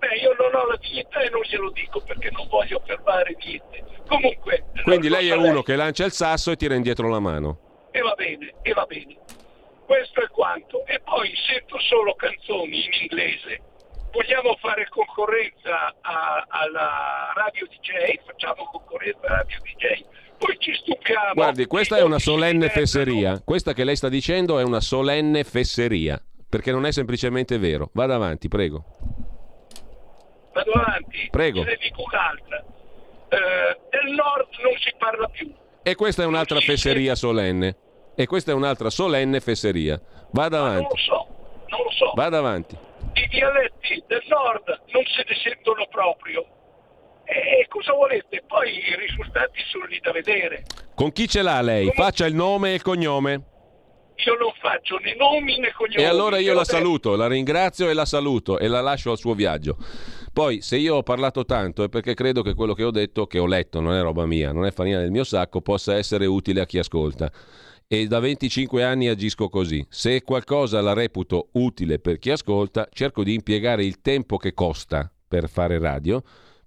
[0.00, 3.84] Beh, io non ho la dignità e non glielo dico perché non voglio fermare niente.
[4.08, 4.64] Comunque...
[4.82, 7.86] Quindi lei è uno che lancia il sasso e tira indietro la mano.
[7.92, 9.16] E va bene, e va bene.
[9.86, 10.84] Questo è quanto.
[10.86, 13.60] E poi sento solo canzoni in inglese
[14.12, 20.04] vogliamo fare concorrenza a, alla radio DJ, facciamo concorrenza alla radio DJ,
[20.38, 21.32] poi ci stupiamo.
[21.34, 23.40] Guardi, questa è una solenne fesseria.
[23.44, 27.90] Questa che lei sta dicendo è una solenne fesseria, perché non è semplicemente vero.
[27.94, 28.84] Vada avanti, prego.
[30.52, 31.28] Vado avanti?
[31.30, 31.62] Prego.
[31.64, 32.64] Ne dico un'altra.
[33.28, 35.50] eh, del nord non si parla più.
[35.82, 37.76] E questa è un'altra fesseria solenne.
[38.14, 40.00] E questa è un'altra solenne fesseria.
[40.32, 40.82] Vada avanti.
[40.82, 41.26] non lo so,
[41.68, 42.12] non lo so.
[42.14, 42.76] Vada avanti.
[43.14, 46.44] I dialetti del nord non se ne sentono proprio.
[47.24, 48.42] E cosa volete?
[48.46, 50.64] Poi i risultati sono lì da vedere.
[50.94, 51.90] Con chi ce l'ha lei?
[51.92, 53.42] Faccia il nome e il cognome.
[54.24, 56.02] Io non faccio né nomi né cognomi.
[56.02, 59.34] E allora io la saluto, la ringrazio e la saluto e la lascio al suo
[59.34, 59.76] viaggio.
[60.32, 63.38] Poi, se io ho parlato tanto è perché credo che quello che ho detto, che
[63.38, 66.60] ho letto, non è roba mia, non è farina del mio sacco, possa essere utile
[66.60, 67.30] a chi ascolta.
[67.92, 69.84] E da 25 anni agisco così.
[69.90, 75.12] Se qualcosa la reputo utile per chi ascolta, cerco di impiegare il tempo che costa
[75.28, 76.22] per fare radio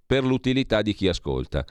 [0.06, 1.64] per l'utilità di chi ascolta.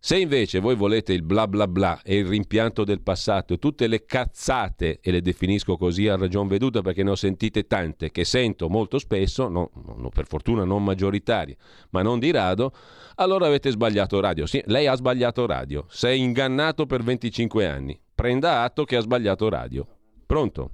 [0.00, 4.04] Se invece voi volete il bla bla bla e il rimpianto del passato tutte le
[4.04, 8.68] cazzate, e le definisco così a ragion veduta perché ne ho sentite tante, che sento
[8.68, 11.56] molto spesso, no, no, per fortuna non maggioritarie,
[11.90, 12.72] ma non di rado,
[13.14, 14.46] allora avete sbagliato radio.
[14.46, 18.00] Sì, lei ha sbagliato radio, sei ingannato per 25 anni.
[18.16, 19.86] Prenda atto che ha sbagliato radio.
[20.26, 20.70] Pronto?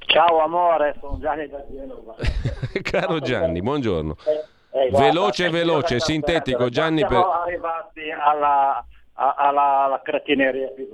[0.00, 2.16] Ciao amore, sono Gianni da Genova.
[2.82, 4.16] Caro Gianni, buongiorno.
[4.26, 6.98] Eh eh, veloce, veloce, sintetico, Gianni.
[6.98, 7.40] Siamo per...
[7.42, 10.86] arrivati alla, alla, alla cretineria più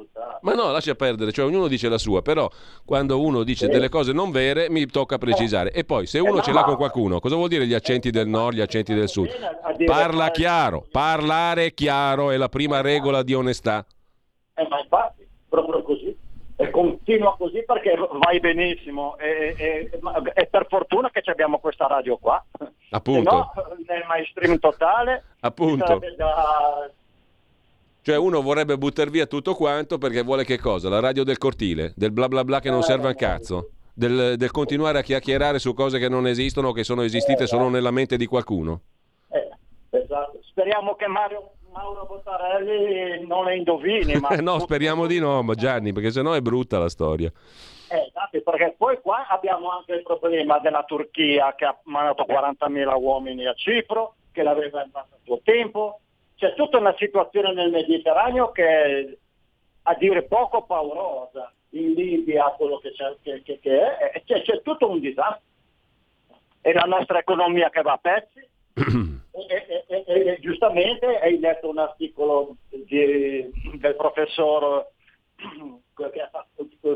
[0.42, 2.48] Ma no, lascia perdere, cioè ognuno dice la sua, però
[2.84, 3.72] quando uno dice sì.
[3.72, 5.72] delle cose non vere mi tocca precisare.
[5.72, 8.28] E poi se uno eh, ce l'ha con qualcuno, cosa vuol dire gli accenti del
[8.28, 9.30] nord, gli accenti del sud?
[9.84, 13.84] Parla chiaro, parlare chiaro è la prima regola di onestà.
[14.54, 15.21] Eh, ma infatti,
[15.53, 16.16] proprio così.
[16.57, 19.16] E continua così perché vai benissimo.
[19.18, 19.90] E, e,
[20.34, 22.42] e, per fortuna che abbiamo questa radio qua.
[22.90, 23.30] Appunto.
[23.30, 23.53] No,
[23.86, 26.00] nel mainstream totale appunto.
[26.16, 26.90] da...
[28.03, 30.90] cioè uno vorrebbe buttare via tutto quanto perché vuole che cosa?
[30.90, 31.94] la radio del cortile?
[31.96, 33.70] Del bla bla bla che non eh, serve a cazzo?
[33.94, 37.46] Del, del, continuare a chiacchierare su cose che non esistono o che sono esistite eh,
[37.46, 38.80] solo nella mente di qualcuno?
[39.30, 39.48] eh,
[39.90, 40.38] esatto.
[40.42, 44.14] Speriamo che Mario Mauro Bottarelli non le indovini.
[44.20, 47.32] Ma no, speriamo di no, ma Gianni, perché sennò è brutta la storia.
[47.88, 53.00] Eh, esatto, perché poi qua abbiamo anche il problema della Turchia che ha mandato 40.000
[53.00, 56.00] uomini a Cipro, che l'aveva fatto a suo tempo.
[56.36, 59.16] C'è tutta una situazione nel Mediterraneo che è
[59.82, 61.52] a dire poco paurosa.
[61.74, 65.40] In Libia quello che, c'è, che, che, che è, c'è, c'è tutto un disastro.
[66.60, 68.48] E la nostra economia che va a pezzi.
[69.32, 74.86] e, e, e, giustamente hai letto un articolo di, del professor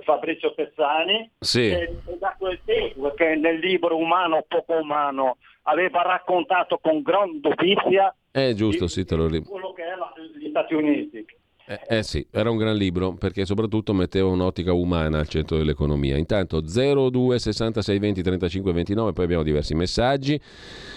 [0.03, 1.69] Fabrizio Pezzani sì.
[1.69, 8.15] che da quel tempo che nel libro Umano poco umano aveva raccontato con gran dovizia
[8.31, 9.95] è giusto, sì, quello che è
[10.39, 11.25] gli Stati Uniti
[11.69, 16.17] eh, eh, sì, era un gran libro perché soprattutto metteva un'ottica umana al centro dell'economia.
[16.17, 20.41] Intanto 02 66 20 35 29, poi abbiamo diversi messaggi.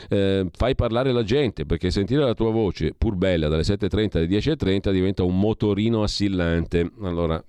[0.10, 4.28] Eh, fai parlare la gente perché sentire la tua voce, pur bella, dalle 7.30 alle
[4.28, 6.92] 10.30 diventa un motorino assillante.
[7.02, 7.44] Allora,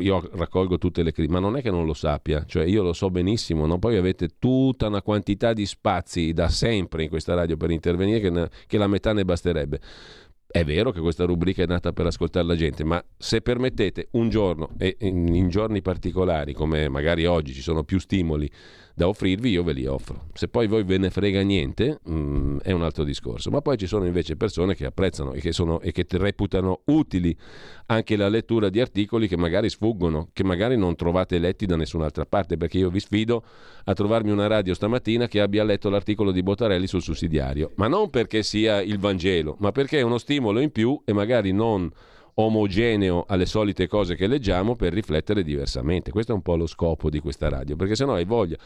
[0.00, 2.92] io raccolgo tutte le critiche, ma non è che non lo sappia, cioè io lo
[2.92, 3.78] so benissimo, no?
[3.78, 8.30] poi avete tutta una quantità di spazi da sempre in questa radio per intervenire che,
[8.30, 9.80] ne, che la metà ne basterebbe.
[10.56, 14.30] È vero che questa rubrica è nata per ascoltare la gente, ma se permettete un
[14.30, 18.50] giorno e in, giorni particolari, come magari oggi ci sono più stimoli
[18.96, 20.28] da offrirvi, io ve li offro.
[20.32, 23.50] Se poi voi ve ne frega niente, mh, mm, è un altro discorso.
[23.50, 27.36] Ma poi ci sono invece persone che apprezzano e che, sono, e che reputano utili
[27.88, 32.24] anche la lettura di articoli che magari sfuggono, che magari non trovate letti da nessun'altra
[32.24, 33.44] parte, perché io vi sfido
[33.84, 38.08] a trovarmi una radio stamattina che abbia letto l'articolo di Bottarelli sul sussidiario, ma non
[38.08, 41.92] perché sia il Vangelo, ma perché è uno stimolo in più e magari non
[42.38, 46.10] omogeneo alle solite cose che leggiamo per riflettere diversamente.
[46.10, 48.56] Questo è un po' lo scopo di questa radio, perché se no hai voglia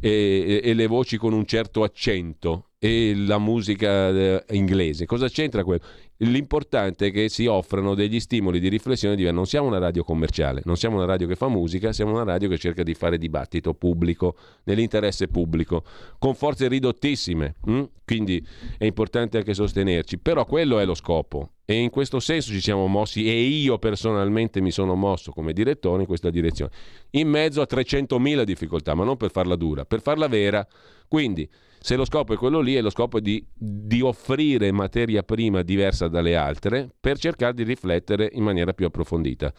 [0.00, 5.06] e, e, e, le voci con un certo accento e la musica eh, inglese.
[5.06, 5.82] Cosa c'entra quello?
[6.18, 9.16] L'importante è che si offrano degli stimoli di riflessione.
[9.16, 12.24] Di, non siamo una radio commerciale, non siamo una radio che fa musica, siamo una
[12.24, 15.84] radio che cerca di fare dibattito pubblico, nell'interesse pubblico,
[16.18, 17.56] con forze ridottissime.
[17.66, 17.82] Hm?
[18.04, 18.44] Quindi
[18.78, 20.18] è importante anche sostenerci.
[20.18, 21.50] Però quello è lo scopo.
[21.66, 26.02] E in questo senso ci siamo mossi e io personalmente mi sono mosso come direttore
[26.02, 26.70] in questa direzione.
[27.10, 30.66] In mezzo a 300.000 difficoltà, ma non per farla dura, per farla vera.
[31.08, 31.48] Quindi
[31.78, 36.08] se lo scopo è quello lì, è lo scopo di, di offrire materia prima diversa
[36.08, 39.52] dalle altre per cercare di riflettere in maniera più approfondita.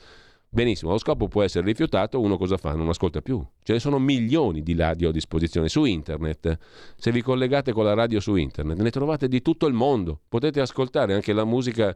[0.49, 2.73] Benissimo, lo scopo può essere rifiutato, uno cosa fa?
[2.73, 3.45] Non ascolta più.
[3.63, 6.57] Ce ne sono milioni di radio a disposizione su internet.
[6.95, 10.21] Se vi collegate con la radio su internet, ne trovate di tutto il mondo.
[10.27, 11.95] Potete ascoltare anche la musica,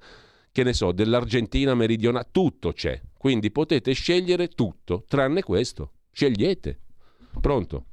[0.51, 3.01] che ne so, dell'Argentina meridionale, tutto c'è.
[3.17, 5.93] Quindi potete scegliere tutto, tranne questo.
[6.11, 6.79] Scegliete.
[7.39, 7.85] Pronto?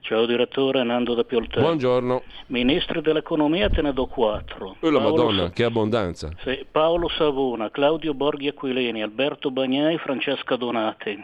[0.00, 1.66] Ciao direttore, Nando da Pioltello.
[1.66, 2.22] Buongiorno.
[2.46, 4.76] Ministri dell'economia te ne do quattro.
[4.80, 6.30] Oh la Madonna, Sa- che abbondanza.
[6.44, 11.22] Sì, Paolo Savona, Claudio Borghi Aquilini, Alberto Bagnai, Francesca Donati.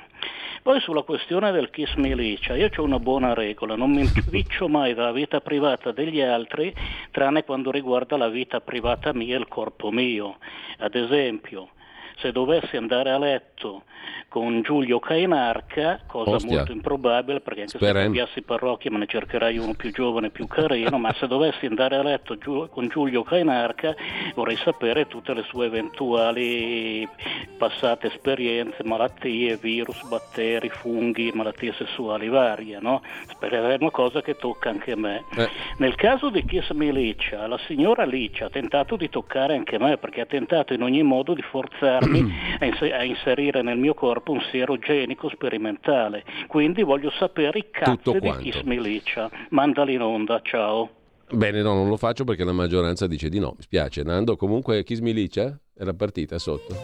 [0.62, 4.94] Poi sulla questione del kiss milicia, io ho una buona regola, non mi impiccio mai
[4.94, 6.74] dalla vita privata degli altri,
[7.10, 10.36] tranne quando riguarda la vita privata mia e il corpo mio.
[10.78, 11.68] Ad esempio,
[12.16, 13.82] se dovessi andare a letto
[14.28, 16.56] con Giulio Cainarca, cosa Ostia.
[16.56, 17.94] molto improbabile perché anche Speren.
[17.94, 21.96] se cambiassi parrocchia me ne cercherai uno più giovane, più carino, ma se dovessi andare
[21.96, 23.94] a letto giu- con Giulio Cainarca
[24.34, 27.08] vorrei sapere tutte le sue eventuali
[27.56, 33.02] passate esperienze, malattie, virus, batteri, funghi, malattie sessuali varie, no?
[33.38, 35.24] È una cosa che tocca anche me.
[35.36, 35.48] Eh.
[35.78, 40.22] Nel caso di Kiss Milicia, la signora Licia ha tentato di toccare anche me perché
[40.22, 44.40] ha tentato in ogni modo di forzarmi a, ins- a inserire nel mio corpo un
[44.50, 46.24] siero genico sperimentale.
[46.46, 49.30] Quindi voglio sapere i cazzi di chi smilicia.
[49.50, 50.90] Mandali in onda, ciao.
[51.30, 53.54] Bene, no, non lo faccio perché la maggioranza dice di no.
[53.56, 54.02] Mi spiace.
[54.02, 55.58] Nando, comunque chi smilicia?
[55.76, 56.74] Era partita sotto.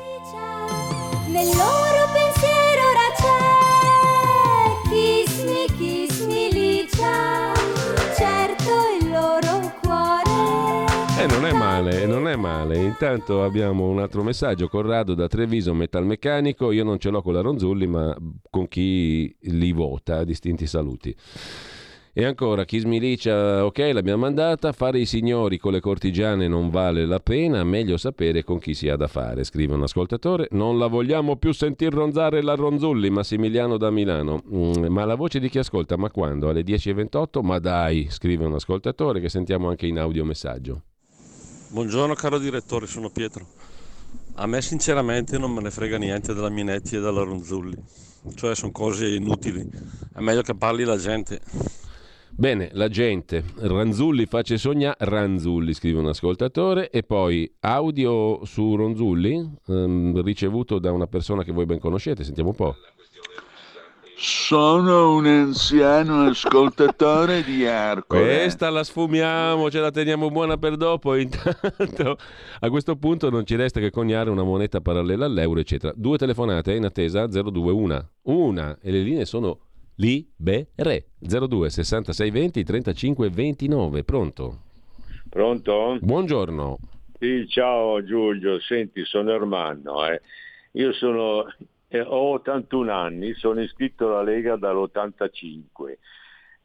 [1.28, 1.46] Nel
[11.50, 12.78] è male, non è male.
[12.78, 14.68] Intanto abbiamo un altro messaggio.
[14.68, 16.70] Corrado da Treviso, metalmeccanico.
[16.70, 18.16] Io non ce l'ho con la Ronzulli, ma
[18.48, 20.22] con chi li vota.
[20.24, 21.14] Distinti saluti.
[22.12, 27.06] E ancora, chi smilicia, ok, l'abbiamo mandata, fare i signori con le cortigiane non vale
[27.06, 30.48] la pena, meglio sapere con chi si ha da fare, scrive un ascoltatore.
[30.50, 34.42] Non la vogliamo più sentir ronzare la Ronzulli, Massimiliano da Milano.
[34.52, 36.48] Mm, ma la voce di chi ascolta, ma quando?
[36.48, 37.42] Alle 10.28?
[37.42, 40.82] Ma dai, scrive un ascoltatore che sentiamo anche in audiomessaggio.
[41.72, 43.46] Buongiorno caro direttore, sono Pietro.
[44.34, 47.76] A me sinceramente non me ne frega niente della Minetti e della Ronzulli,
[48.34, 49.64] cioè sono cose inutili,
[50.12, 51.40] è meglio che parli la gente.
[52.30, 59.50] Bene, la gente, Ranzulli face sognare, Ranzulli scrive un ascoltatore e poi audio su Ronzulli
[59.68, 62.74] ehm, ricevuto da una persona che voi ben conoscete, sentiamo un po'.
[64.22, 68.22] Sono un anziano ascoltatore di Arcore.
[68.22, 71.16] Questa la sfumiamo, ce la teniamo buona per dopo.
[71.16, 72.18] Intanto
[72.60, 75.94] a questo punto non ci resta che coniare una moneta parallela all'euro, eccetera.
[75.96, 78.10] Due telefonate in attesa 021.
[78.24, 79.58] Una e le linee sono
[79.94, 81.06] libere.
[81.18, 84.04] 02 66 20 35 29.
[84.04, 84.58] Pronto?
[85.30, 85.96] Pronto?
[85.98, 86.76] Buongiorno.
[87.18, 90.06] Sì, ciao Giulio, senti, sono Ermanno.
[90.06, 90.20] Eh.
[90.72, 91.46] Io sono
[91.92, 95.96] eh, ho 81 anni, sono iscritto alla Lega dall'85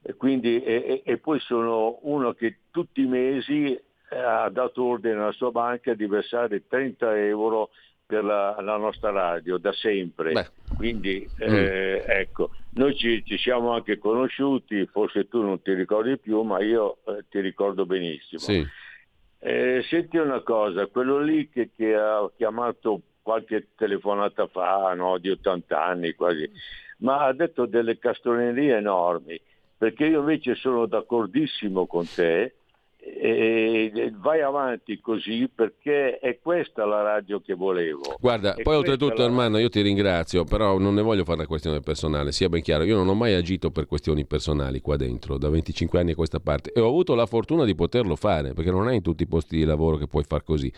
[0.04, 5.16] e, quindi, e, e poi sono uno che tutti i mesi eh, ha dato ordine
[5.16, 7.72] alla sua banca di versare 30 euro
[8.06, 10.32] per la, la nostra radio da sempre.
[10.32, 10.48] Beh.
[10.78, 12.10] Quindi eh, mm.
[12.10, 16.98] ecco, noi ci, ci, siamo anche conosciuti, forse tu non ti ricordi più, ma io
[17.08, 18.42] eh, ti ricordo benissimo.
[18.42, 18.64] Sì.
[19.40, 25.32] Eh, senti una cosa, quello lì che, che ha chiamato qualche telefonata fa, no, di
[25.32, 26.48] 80 anni quasi,
[27.00, 29.42] ma ha detto delle castronerie enormi,
[29.76, 32.54] perché io invece sono d'accordissimo con te
[33.00, 38.16] e vai avanti così perché è questa la radio che volevo.
[38.20, 39.26] Guarda, è poi oltretutto la...
[39.26, 42.84] Armando io ti ringrazio, però non ne voglio fare una questione personale, sia ben chiaro,
[42.84, 46.40] io non ho mai agito per questioni personali qua dentro, da 25 anni a questa
[46.40, 49.28] parte e ho avuto la fortuna di poterlo fare, perché non è in tutti i
[49.28, 50.72] posti di lavoro che puoi far così.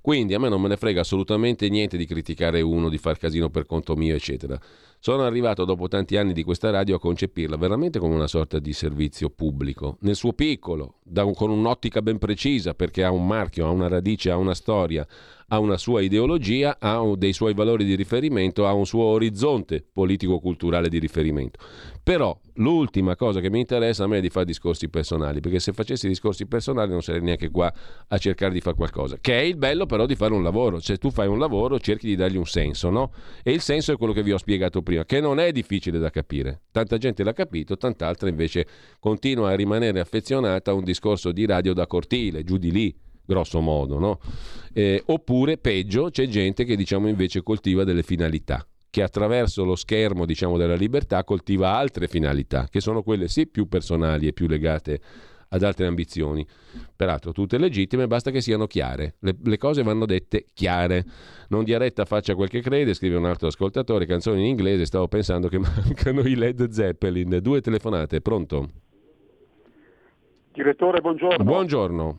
[0.00, 3.50] Quindi a me non me ne frega assolutamente niente di criticare uno, di far casino
[3.50, 4.58] per conto mio, eccetera.
[4.98, 8.72] Sono arrivato dopo tanti anni di questa radio a concepirla veramente come una sorta di
[8.72, 13.70] servizio pubblico, nel suo piccolo, un, con un'ottica ben precisa, perché ha un marchio, ha
[13.70, 15.06] una radice, ha una storia,
[15.52, 20.88] ha una sua ideologia, ha dei suoi valori di riferimento, ha un suo orizzonte politico-culturale
[20.88, 21.58] di riferimento.
[22.02, 25.72] Però l'ultima cosa che mi interessa a me è di fare discorsi personali, perché se
[25.72, 27.72] facessi discorsi personali non sarei neanche qua
[28.08, 30.96] a cercare di fare qualcosa, che è il bello però di fare un lavoro, se
[30.98, 33.12] tu fai un lavoro cerchi di dargli un senso, no?
[33.42, 36.10] E il senso è quello che vi ho spiegato prima, che non è difficile da
[36.10, 36.62] capire.
[36.70, 38.66] Tanta gente l'ha capito, tant'altra invece
[39.00, 42.94] continua a rimanere affezionata a un discorso di radio da cortile, giù di lì
[43.30, 44.18] grosso modo, no?
[44.72, 50.26] Eh, oppure, peggio, c'è gente che diciamo invece coltiva delle finalità che attraverso lo schermo
[50.26, 55.00] diciamo, della libertà coltiva altre finalità, che sono quelle sì più personali e più legate
[55.52, 56.46] ad altre ambizioni,
[56.94, 59.14] peraltro tutte legittime, basta che siano chiare.
[59.20, 61.04] Le, le cose vanno dette chiare.
[61.48, 65.48] Non Diaretta faccia quel che crede, scrive un altro ascoltatore, canzoni in inglese, stavo pensando
[65.48, 67.38] che mancano i Led Zeppelin.
[67.40, 68.68] Due telefonate, pronto?
[70.52, 71.44] Direttore, buongiorno.
[71.44, 72.18] Buongiorno.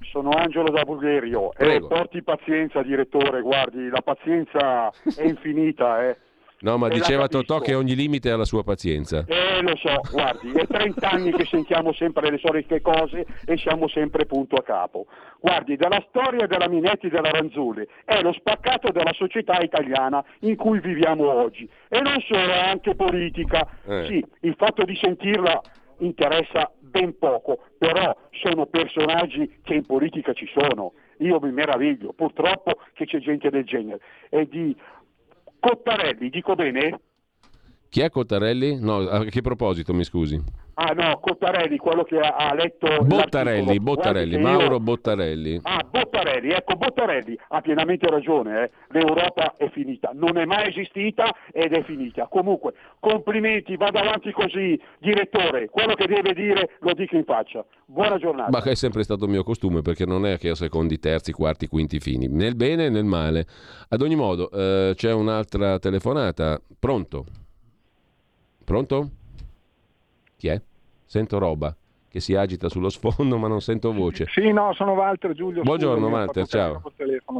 [0.00, 6.08] Sono Angelo da Bulgario e porti pazienza direttore, guardi, la pazienza è infinita.
[6.08, 6.16] Eh.
[6.60, 7.28] No, ma E diceva.
[7.28, 9.24] Totò che ogni limite ha la sua pazienza.
[9.26, 13.88] Eh, lo so, guardi, è 30 anni che sentiamo sempre le solite cose e siamo
[13.88, 15.06] sempre punto a capo.
[15.40, 20.56] Guardi, della storia della Minetti e della Ranzulli è lo spaccato della società italiana in
[20.56, 21.68] cui viviamo oggi.
[21.88, 23.66] E non solo, è anche politica.
[23.86, 24.04] Eh.
[24.06, 25.60] Sì, il fatto di sentirla
[26.00, 30.92] interessa ben poco, però sono personaggi che in politica ci sono.
[31.18, 34.00] Io mi meraviglio, purtroppo che c'è gente del genere.
[34.28, 34.76] E di
[35.58, 37.00] Cottarelli, dico bene?
[37.90, 38.78] Chi è Cottarelli?
[38.78, 40.40] No, a che proposito, mi scusi?
[40.74, 42.86] Ah no, Cottarelli, quello che ha, letto...
[43.02, 43.80] Bottarelli, l'articolo.
[43.80, 45.60] Bottarelli, Guardi io- Mauro Bottarelli.
[45.64, 48.70] Ah, Bottarelli, ecco, Bottarelli ha pienamente ragione, eh.
[48.90, 52.28] l'Europa è finita, non è mai esistita ed è finita.
[52.28, 57.64] Comunque, complimenti, vada avanti così, direttore, quello che deve dire lo dica in faccia.
[57.84, 58.50] Buona giornata.
[58.50, 61.66] Ma che è sempre stato mio costume perché non è che ho secondi, terzi, quarti,
[61.66, 63.46] quinti fini, nel bene e nel male.
[63.88, 66.62] Ad ogni modo, eh, c'è un'altra telefonata.
[66.78, 67.24] Pronto?
[68.70, 69.10] Pronto?
[70.36, 70.62] Chi è?
[71.04, 71.74] Sento roba
[72.08, 74.26] che si agita sullo sfondo, ma non sento voce.
[74.30, 75.62] Sì, no, sono Walter Giulio.
[75.62, 76.82] Buongiorno, scusami, ho Walter, ciao.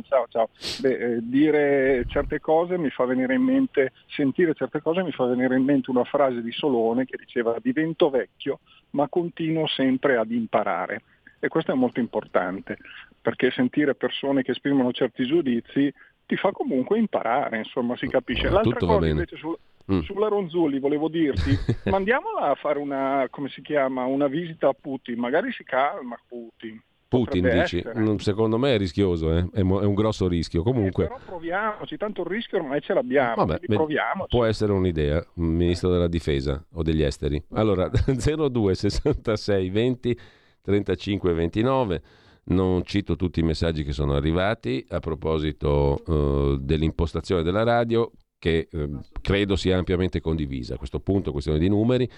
[0.09, 0.49] ciao, ciao.
[0.81, 5.26] Beh, eh, dire certe cose mi fa venire in mente, sentire certe cose mi fa
[5.26, 8.59] venire in mente una frase di Solone che diceva divento vecchio,
[8.91, 11.03] ma continuo sempre ad imparare.
[11.39, 12.76] E questo è molto importante,
[13.20, 15.95] perché sentire persone che esprimono certi giudizi
[16.26, 18.49] ti fa comunque imparare, insomma, si capisce.
[18.49, 19.12] L'altra Tutto va cosa bene.
[19.12, 19.59] invece sul-
[19.93, 20.01] Mm.
[20.01, 21.51] sulla Ronzulli volevo dirti,
[21.91, 26.80] mandiamola a fare una, come si chiama, una visita a Putin, magari si calma Putin.
[27.11, 27.78] Putin Potrebbe dici?
[27.78, 27.99] essere.
[27.99, 29.45] Mm, Secondo me è rischioso, eh?
[29.53, 30.62] è, un grosso rischio.
[30.62, 34.28] Comunque, Però proviamoci, tanto il rischio ormai ce l'abbiamo, Vabbè, proviamoci.
[34.28, 37.43] può essere un'idea, un ministro della difesa o degli esteri.
[37.55, 40.18] Allora, 02 66 20
[40.62, 42.03] 35 29.
[42.43, 48.11] Non cito tutti i messaggi che sono arrivati a proposito eh, dell'impostazione della radio,
[48.41, 48.88] che eh,
[49.20, 50.74] credo sia ampiamente condivisa.
[50.74, 52.11] A questo punto, questione di numeri,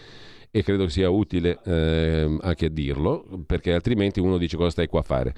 [0.55, 5.03] e credo sia utile eh, anche dirlo, perché altrimenti uno dice cosa stai qua a
[5.03, 5.35] fare.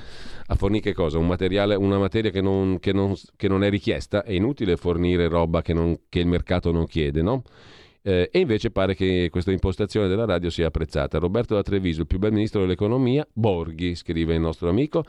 [0.47, 1.18] A fornire cosa?
[1.18, 4.24] Un una materia che non, che non- che non è richiesta?
[4.24, 7.43] È inutile fornire roba che, non- che il mercato non chiede, no?
[8.03, 11.18] Eh, e invece pare che questa impostazione della radio sia apprezzata.
[11.18, 15.05] Roberto da Treviso, il più bel ministro dell'economia, Borghi, scrive il nostro amico.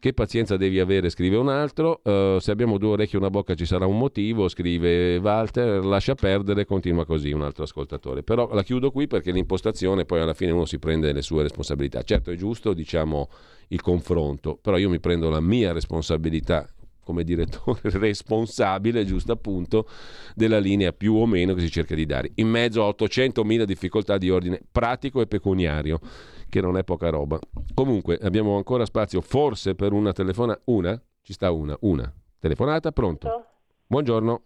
[0.00, 2.00] Che pazienza devi avere, scrive un altro.
[2.04, 5.84] Eh, se abbiamo due orecchie e una bocca ci sarà un motivo, scrive Walter.
[5.84, 8.22] Lascia perdere, continua così un altro ascoltatore.
[8.22, 12.02] Però la chiudo qui perché l'impostazione poi alla fine uno si prende le sue responsabilità.
[12.02, 13.28] Certo è giusto, diciamo,
[13.68, 16.64] il confronto, però io mi prendo la mia responsabilità
[17.08, 19.86] come direttore responsabile, giusto appunto,
[20.34, 24.18] della linea più o meno che si cerca di dare, in mezzo a 800.000 difficoltà
[24.18, 26.00] di ordine pratico e pecuniario,
[26.50, 27.38] che non è poca roba.
[27.72, 31.00] Comunque abbiamo ancora spazio forse per una telefonata, una?
[31.22, 32.12] Ci sta una, una.
[32.38, 33.44] Telefonata, pronto?
[33.86, 34.42] Buongiorno.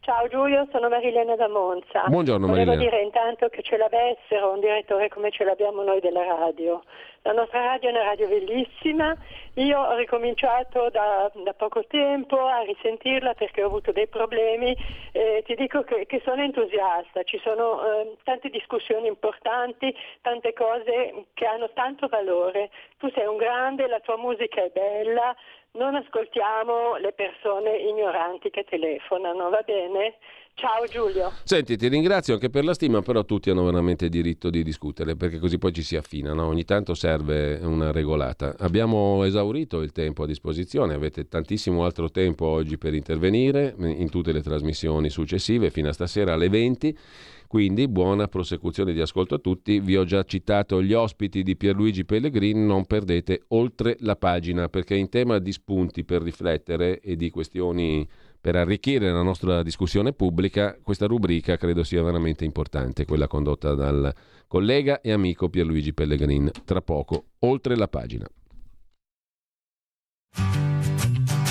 [0.00, 2.08] Ciao Giulio, sono Marilena da Monza.
[2.08, 2.90] Buongiorno, Volevo Marilena.
[2.90, 6.82] dire intanto che ce l'avessero un direttore come ce l'abbiamo noi della radio.
[7.22, 9.14] La nostra radio è una radio bellissima.
[9.54, 14.74] Io ho ricominciato da, da poco tempo a risentirla perché ho avuto dei problemi
[15.12, 17.22] e ti dico che, che sono entusiasta.
[17.22, 22.70] Ci sono eh, tante discussioni importanti, tante cose che hanno tanto valore.
[22.96, 25.36] Tu sei un grande, la tua musica è bella,
[25.72, 30.14] non ascoltiamo le persone ignoranti che telefonano, va bene?
[30.60, 31.32] Ciao Giulio.
[31.42, 35.38] Senti, ti ringrazio anche per la stima, però tutti hanno veramente diritto di discutere, perché
[35.38, 36.44] così poi ci si affina, no?
[36.44, 38.54] ogni tanto serve una regolata.
[38.58, 44.32] Abbiamo esaurito il tempo a disposizione, avete tantissimo altro tempo oggi per intervenire in tutte
[44.32, 46.98] le trasmissioni successive fino a stasera alle 20.
[47.46, 49.80] Quindi buona prosecuzione di ascolto a tutti.
[49.80, 54.94] Vi ho già citato gli ospiti di Pierluigi Pellegrini, non perdete oltre la pagina perché
[54.94, 58.06] in tema di spunti per riflettere e di questioni
[58.40, 64.12] per arricchire la nostra discussione pubblica, questa rubrica credo sia veramente importante, quella condotta dal
[64.46, 66.50] collega e amico Pierluigi Pellegrin.
[66.64, 68.26] Tra poco, oltre la pagina.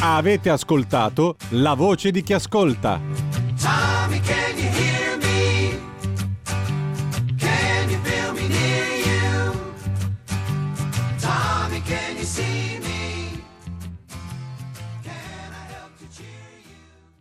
[0.02, 3.00] Avete ascoltato La voce di chi ascolta.